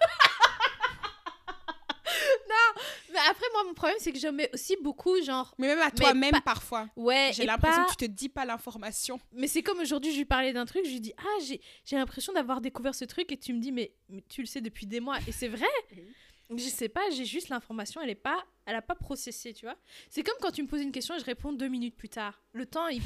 [3.11, 5.53] Mais après, moi, mon problème, c'est que je mets aussi beaucoup, genre.
[5.57, 6.87] Mais même à toi-même, parfois.
[6.95, 9.19] Ouais, J'ai l'impression pas- que tu te dis pas l'information.
[9.33, 11.95] Mais c'est comme aujourd'hui, je lui parlais d'un truc, je lui dis Ah, j'ai j'ai
[11.95, 14.85] l'impression d'avoir découvert ce truc, et tu me dis Mais, mais tu le sais depuis
[14.85, 15.17] des mois.
[15.27, 15.65] Et c'est vrai.
[16.49, 19.75] Je sais pas, j'ai juste l'information, elle est pas, elle a pas processé, tu vois.
[20.09, 22.39] C'est comme quand tu me poses une question et je réponds deux minutes plus tard.
[22.53, 23.01] Le temps, il-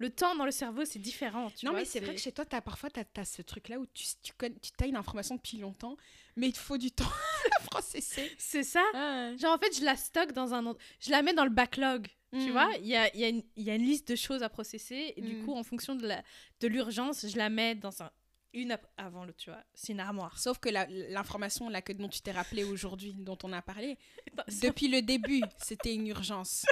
[0.00, 1.80] le temps dans le cerveau, c'est différent, tu non, vois.
[1.80, 4.32] mais c'est vrai que chez toi, as, parfois, tu as, ce truc-là où tu, tu,
[4.32, 5.96] connais- tu as une information depuis longtemps,
[6.36, 7.04] mais il te faut du temps
[7.60, 8.32] à processer.
[8.38, 8.82] c'est ça.
[8.94, 9.30] Ah.
[9.36, 10.74] Genre, en fait, je la stocke dans un.
[11.00, 12.08] Je la mets dans le backlog.
[12.32, 12.50] Tu Mm.
[12.52, 14.48] vois, il y a, y, a une- il y a une liste de choses à
[14.48, 15.12] processer.
[15.16, 15.44] Et du Mm.
[15.44, 18.10] coup, en fonction de l'urgence, je la mets dans un,
[18.54, 19.62] une avant l'autre, tu vois.
[19.74, 20.38] C'est une armoire.
[20.38, 20.68] Sauf que
[21.12, 23.98] l'information là que dont tu t'es rappelé aujourd'hui, dont on a parlé,
[24.62, 26.64] depuis le début, c'était une urgence.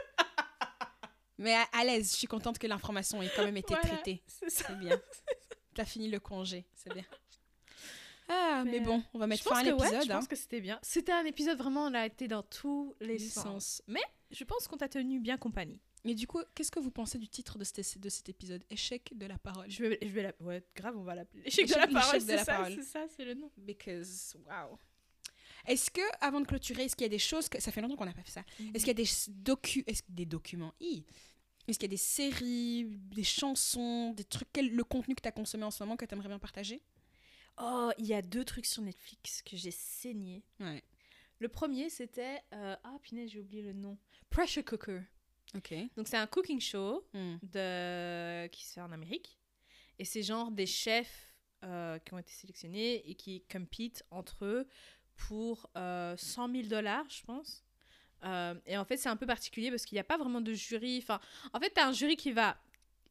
[1.38, 4.22] Mais à, à l'aise, je suis contente que l'information ait quand même été Voilà, traitée.
[4.48, 5.00] c'est bien.
[5.74, 7.04] T'as fini le congé, c'est bien.
[8.28, 10.04] Ah, mais, Mais, bon, on va mettre fin à ouais, l'épisode.
[10.06, 10.16] je hein.
[10.16, 10.78] pense que c'était bien.
[10.82, 13.44] C'était un épisode vraiment, on a été dans tous les sens.
[13.44, 13.82] sens.
[14.30, 15.80] Je pense qu'on t'a tenu bien compagnie.
[16.04, 18.62] Et du coup, qu'est-ce que vous pensez du titre de, cet- de cet épisode?
[18.70, 19.70] Échec de la parole.
[19.70, 20.32] Je vais, je vais la...
[20.40, 21.42] Ouais, grave, on va l'appeler.
[21.44, 23.50] L'échec de L'échec- la parole, de c'est ça, c'est ça, c'est le nom.
[23.56, 24.78] Because, wow.
[25.66, 27.60] Est-ce que, avant de clôturer, est-ce qu'il y a des choses que.
[27.60, 28.44] Ça fait longtemps qu'on n'a pas fait ça.
[28.60, 29.82] Est-ce qu'il y a des docu...
[29.84, 30.74] Que- des documents?
[31.68, 35.28] Est-ce qu'il y a des séries, des chansons, des trucs, quel, le contenu que tu
[35.28, 36.82] as consommé en ce moment que tu aimerais bien partager?
[37.60, 40.44] Oh, il y a deux trucs sur Netflix que j'ai saigné.
[40.60, 40.82] Ouais.
[41.40, 42.40] Le premier, c'était...
[42.54, 43.98] euh, Ah, punaise, j'ai oublié le nom.
[44.30, 45.00] Pressure Cooker.
[45.54, 45.74] Ok.
[45.96, 47.36] Donc, c'est un cooking show Hmm.
[47.42, 48.46] de...
[48.48, 49.38] qui se fait en Amérique.
[49.98, 54.68] Et c'est genre des chefs euh, qui ont été sélectionnés et qui compitent entre eux
[55.16, 57.64] pour euh, 100 000 dollars, je pense.
[58.24, 60.52] Euh, et en fait, c'est un peu particulier parce qu'il n'y a pas vraiment de
[60.52, 60.98] jury.
[61.02, 61.20] Enfin,
[61.52, 62.56] en fait, tu as un jury qui va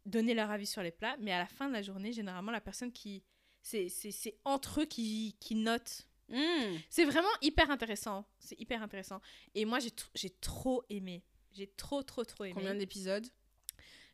[0.05, 2.62] donner leur avis sur les plats, mais à la fin de la journée, généralement, la
[2.62, 3.24] personne qui.
[3.62, 6.08] C'est entre eux qui, qui notent.
[6.30, 6.78] Hmm.
[6.89, 8.26] C'est vraiment hyper intéressant.
[8.39, 9.22] C'est hyper intéressant.
[9.55, 11.24] Et moi, j'ai j'ai trop aimé.
[11.53, 12.53] J'ai trop, trop, trop aimé.
[12.53, 13.28] Combien d'épisodes?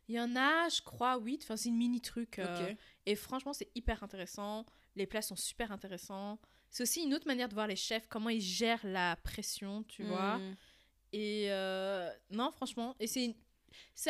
[0.08, 1.42] Il y en a, je crois, 8.
[1.44, 2.38] Enfin, c'est une mini truc.
[2.38, 2.74] euh,
[3.06, 4.66] et franchement, c'est hyper intéressant.
[4.96, 6.38] Les plats sont super intéressants.
[6.70, 10.02] C'est aussi une autre manière de voir les chefs, comment ils gèrent la pression, tu
[10.02, 10.40] vois.
[11.14, 11.20] Hmm.
[11.20, 12.94] Et euh, non, franchement.
[13.00, 13.34] Et c'est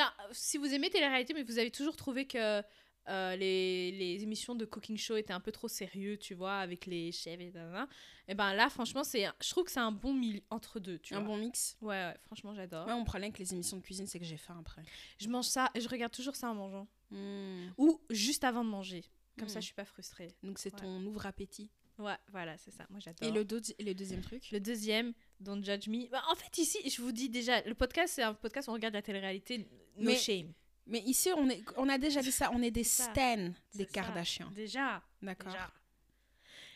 [0.00, 2.62] un- si vous aimez télé-réalité, mais vous avez toujours trouvé que
[3.06, 6.86] euh, les, les émissions de cooking show étaient un peu trop sérieux, tu vois, avec
[6.86, 7.86] les chefs et nanana.
[8.28, 11.14] Et ben là, franchement, c'est, je trouve que c'est un bon milieu entre deux, tu
[11.14, 11.28] Un vois.
[11.28, 11.76] bon mix.
[11.82, 12.86] Ouais, ouais, franchement, j'adore.
[12.86, 14.82] Moi, mon problème avec les émissions de cuisine, c'est que j'ai faim après.
[15.18, 16.88] Je mange ça et je regarde toujours ça en mangeant.
[17.10, 17.66] Hmm.
[17.76, 19.04] Ou juste avant de manger.
[19.38, 19.62] Comme ça, Mm.
[19.62, 20.28] je suis pas frustrée.
[20.42, 20.80] Donc, c'est Ouais.
[20.80, 21.68] ton ouvre-appétit.
[21.98, 22.86] Ouais, voilà, c'est ça.
[22.88, 23.28] Moi, j'adore.
[23.28, 24.50] Et le, deux- le deuxième truc?
[24.52, 26.08] Le deuxième, Don't Judge Me.
[26.10, 28.74] Bah, en fait, ici, je vous dis déjà, le podcast, c'est un podcast où on
[28.74, 29.58] regarde la télé-réalité,
[29.96, 30.52] no Mais- shame.
[30.86, 33.86] Mais ici, on, est, on a déjà dit ça, on est des stans des.
[33.86, 34.50] Kardashians.
[34.50, 35.02] Déjà.
[35.22, 35.54] D'accord.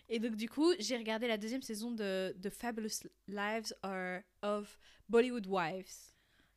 [0.08, 4.78] Et donc, du coup, j'ai regardé la deuxième saison de The Fabulous Lives are of
[5.08, 6.12] Bollywood Wives.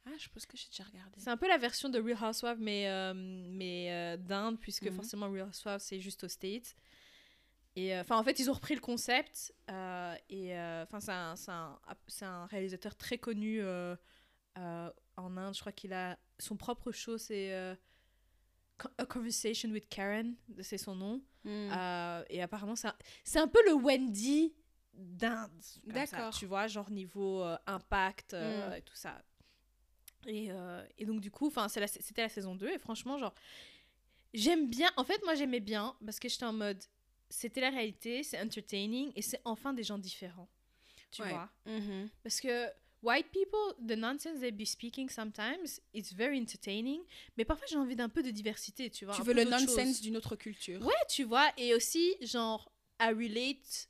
[0.06, 1.12] Ah, je pense que j'ai déjà regardé.
[1.20, 4.96] C'est un peu la version de Real Housewives, mais, euh, mais euh, d'Inde, puisque Mhm.
[4.96, 6.74] forcément Real Housewives, c'est juste aux States.
[7.76, 9.54] Et euh, enfin, en fait, ils ont repris le concept.
[9.70, 13.96] euh, et euh, enfin, c'est un, c'est un, c'est un réalisateur très connu euh,
[14.58, 15.56] euh, en Inde.
[15.56, 17.76] Je crois qu'il a son propre show, c'est euh,
[18.98, 21.22] A Conversation with Karen, c'est son nom.
[21.46, 21.70] Hmm.
[21.72, 24.54] Euh, et apparemment, c'est un, un peu le Wendy
[24.94, 25.50] d'Inde.
[25.86, 26.34] D'accord.
[26.34, 28.74] Tu vois, genre niveau euh, impact euh, Mm.
[28.74, 29.22] et tout ça.
[30.28, 32.68] Et, euh, et donc, du coup, la- c'était la, saison 2.
[32.70, 33.34] Et franchement, genre,
[34.34, 34.90] j'aime bien.
[34.98, 36.84] En fait, moi, j'aimais bien parce que j'étais en mode.
[37.32, 40.48] C'était la réalité, c'est entertaining et c'est enfin des gens différents.
[41.12, 41.30] Tu Ouais.
[41.30, 41.50] vois?
[41.66, 42.10] Mhm.
[42.24, 42.68] Parce que
[43.02, 47.02] white people, the nonsense they be speaking sometimes, it's very entertaining.
[47.38, 49.16] Mais parfois, j'ai envie d'un peu de diversité, tu vois.
[49.16, 50.02] Tu veux le nonsense chose.
[50.02, 50.82] d'une autre culture.
[50.86, 53.90] Ouais, tu vois, et aussi, genre, I relate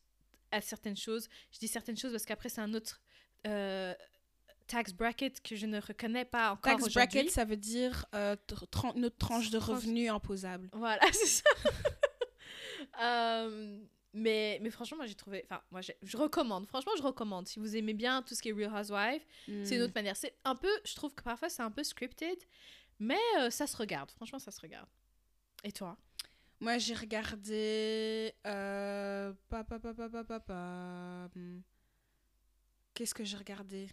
[0.52, 1.28] à certaines choses.
[1.52, 3.02] Je dis certaines choses parce qu'après, c'est un autre
[3.48, 3.94] euh,
[4.68, 6.94] tax bracket que je ne reconnais pas encore Tax aujourd'hui.
[7.20, 8.36] bracket, ça veut dire euh,
[8.72, 10.70] tran- notre tranche de revenus imposable.
[10.74, 11.50] Voilà, c'est ça.
[13.02, 13.80] Euh,
[14.14, 15.42] mais, mais franchement, moi, j'ai trouvé...
[15.46, 16.68] Enfin, moi, je recommande.
[16.68, 17.48] Franchement, je recommande.
[17.48, 19.24] Si vous aimez bien tout ce qui est Real Housewives,
[19.64, 19.84] c'est une Hmm.
[19.86, 20.16] autre manière.
[20.18, 20.70] C'est un peu...
[20.84, 22.38] Je trouve que parfois, c'est un peu scripted,
[23.00, 24.12] mais euh, ça se regarde.
[24.12, 24.90] Franchement, ça se regarde.
[25.64, 25.98] Et toi?
[26.60, 28.34] Moi, j'ai regardé.
[28.46, 31.62] euh, pa, pa, pa, pa, pa, pa, pa, hmm.
[32.94, 33.88] Qu'est-ce que j'ai regardé?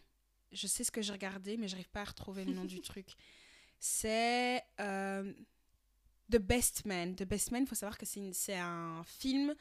[0.50, 3.06] Je sais ce que j'ai regardé, mais j'arrive pas à retrouver le nom du truc.
[3.78, 5.32] C'est euh,
[6.30, 7.14] The Best Man.
[7.14, 9.54] The Best Man, il faut savoir que c'est c'est un film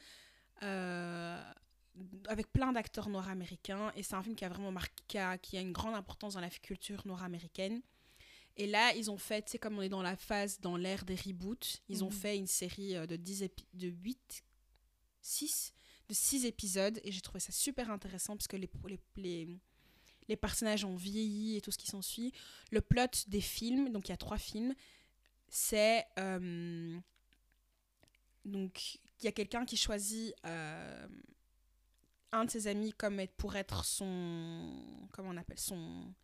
[0.62, 1.52] euh,
[2.28, 5.38] avec plein d'acteurs noirs américains et c'est un film qui a vraiment marqué, qui a,
[5.38, 7.80] qui a une grande importance dans la culture noire-américaine.
[8.56, 11.14] Et là, ils ont fait, sais, comme on est dans la phase, dans l'ère des
[11.14, 12.12] reboots, ils ont Mhm.
[12.12, 14.42] fait une série euh, de, 10 épi- de 8,
[15.22, 15.72] 6,
[16.08, 19.58] de 6 épisodes et j'ai trouvé ça super intéressant parce que les, les, les,
[20.28, 22.32] les personnages ont vieilli et tout ce qui s'ensuit.
[22.72, 24.74] Le plot des films, donc il y a trois films,
[25.48, 26.06] c'est.
[26.18, 26.98] euh,
[28.44, 31.08] donc, il y a quelqu'un qui choisit euh,
[32.32, 35.08] un de ses amis comme être, pour être son.
[35.12, 36.14] Comment on appelle Son.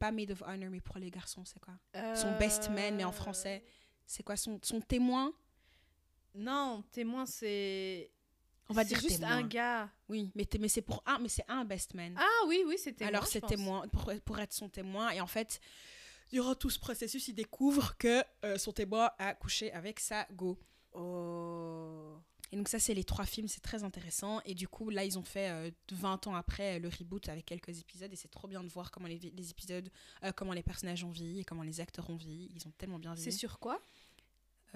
[0.00, 1.74] Pas maid of honor, mais pour les garçons, c'est quoi?
[2.16, 3.64] Son best man, mais en français.
[4.04, 5.32] C'est quoi son, son témoin?
[6.34, 8.10] Non, témoin, c'est...
[8.68, 9.36] On va c'est dire juste témoin.
[9.36, 9.90] un gars.
[10.08, 12.14] Oui, mais, mais c'est pour un, mais c'est un best man.
[12.18, 15.60] Ah oui, oui, c'était Alors c'est témoin pour, pour être son témoin et en fait
[16.30, 20.58] durant tout ce processus il découvre que euh, son témoin a couché avec sa go.
[20.92, 22.18] Oh.
[22.52, 25.18] Et donc ça c'est les trois films, c'est très intéressant et du coup là ils
[25.18, 28.46] ont fait euh, 20 ans après euh, le reboot avec quelques épisodes et c'est trop
[28.46, 29.16] bien de voir comment les,
[29.50, 29.90] épisodes,
[30.22, 32.98] euh, comment les personnages ont vieilli et comment les acteurs ont vieilli, ils ont tellement
[33.00, 33.82] bien C'est vieilli sur quoi?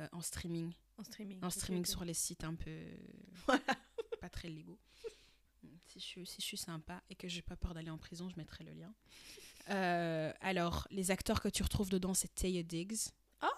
[0.00, 1.38] Euh, en streaming, En streaming.
[1.42, 2.76] en streaming sur les sites un peu
[4.20, 4.78] pas très légaux.
[5.86, 8.28] Si je, suis- si je suis sympa et que j'ai pas peur d'aller en prison,
[8.28, 8.92] je mettrai le lien.
[9.70, 12.96] Euh, alors, les acteurs que tu retrouves dedans, c'est Taya Diggs.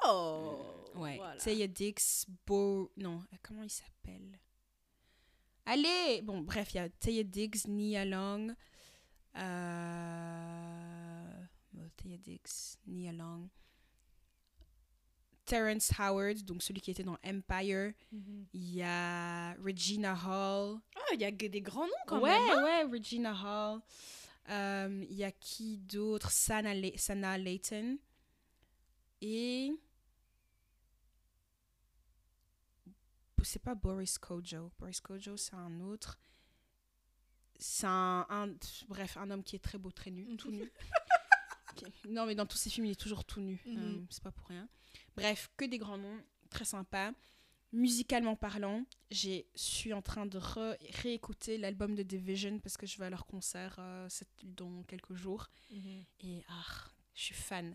[0.04, 0.58] Oh
[0.94, 1.16] Ouais.
[1.16, 1.36] voilà.
[1.36, 2.92] Taya Diggs, Bo...
[2.96, 4.38] Non, comment il s'appelle?
[5.64, 8.54] Allez Bon, bref, il y a Taya Diggs, Nia Long.
[9.36, 11.44] Euh...
[11.72, 13.48] bon, Taya Diggs, Nia Long.
[15.44, 17.92] Terrence Howard, donc celui qui était dans Empire.
[18.12, 18.46] Mhm.
[18.52, 20.78] Il y a Regina Hall.
[20.94, 22.58] Ah, il y a des grands noms quand ouais, même.
[22.58, 22.64] hein.
[22.64, 23.80] ouais, Regina Hall.
[24.48, 26.30] Euh, Il y a qui d'autre?
[26.30, 27.98] Sana, Le- Sana Layton.
[29.20, 29.72] Et.
[33.44, 34.70] C'est pas Boris Kojo.
[34.78, 36.18] Boris Kojo, c'est un autre.
[37.58, 38.54] C'est un, un-
[38.88, 40.70] Bref, un homme qui est très beau, très nu, tout nu.
[42.08, 43.60] Non, mais dans tous ses films, il est toujours tout nu.
[43.66, 43.78] Mhm.
[43.78, 44.68] Euh, c'est pas pour rien.
[45.16, 46.22] Bref, que des grands noms.
[46.50, 47.12] Très sympa.
[47.72, 50.38] Musicalement parlant, je suis en train de
[51.02, 54.08] réécouter l'album de Division parce que je vais à leur concert euh,
[54.42, 55.48] dans quelques jours.
[55.70, 56.04] Mhm.
[56.20, 57.74] Et ah, je suis fan.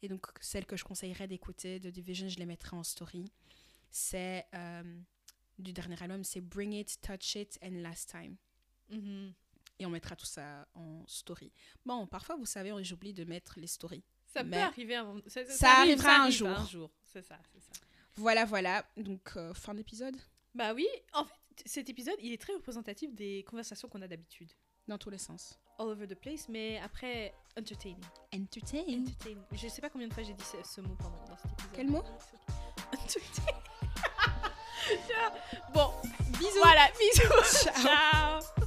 [0.00, 3.30] Et donc, celle que je conseillerais d'écouter de Division, je les mettrai en story.
[3.90, 5.00] C'est euh,
[5.58, 8.36] du dernier album, c'est Bring It, Touch It and Last Time.
[8.88, 9.34] Mhm.
[9.78, 11.52] Et on mettra tout ça en story.
[11.84, 14.04] Bon, parfois, vous savez, j'oublie de mettre les stories.
[14.26, 16.48] Ça Mais peut arriver un Ça, ça ça arrive, arrivera un arrive jour.
[16.48, 16.90] Un jour.
[17.04, 17.72] C'est ça, c'est ça.
[18.16, 18.84] Voilà, voilà.
[18.96, 20.16] Donc, euh, fin d'épisode
[20.54, 21.34] Bah oui, en fait,
[21.66, 24.52] cet épisode, il est très représentatif des conversations qu'on a d'habitude.
[24.86, 25.58] dans tous les sens.
[25.78, 27.98] All over the place, mais après, entertaining.
[28.34, 28.80] Entertain.
[28.86, 29.42] Entertaining.
[29.52, 31.72] Je sais pas combien de fois j'ai dit ce, ce mot pendant dans cet épisode.
[31.72, 32.02] Quel mot
[32.92, 33.62] Entertaining.
[35.74, 35.90] bon,
[36.38, 36.58] Bisous.
[36.62, 37.64] voilà, bisous.
[37.64, 38.40] Ciao.
[38.40, 38.63] Ciao.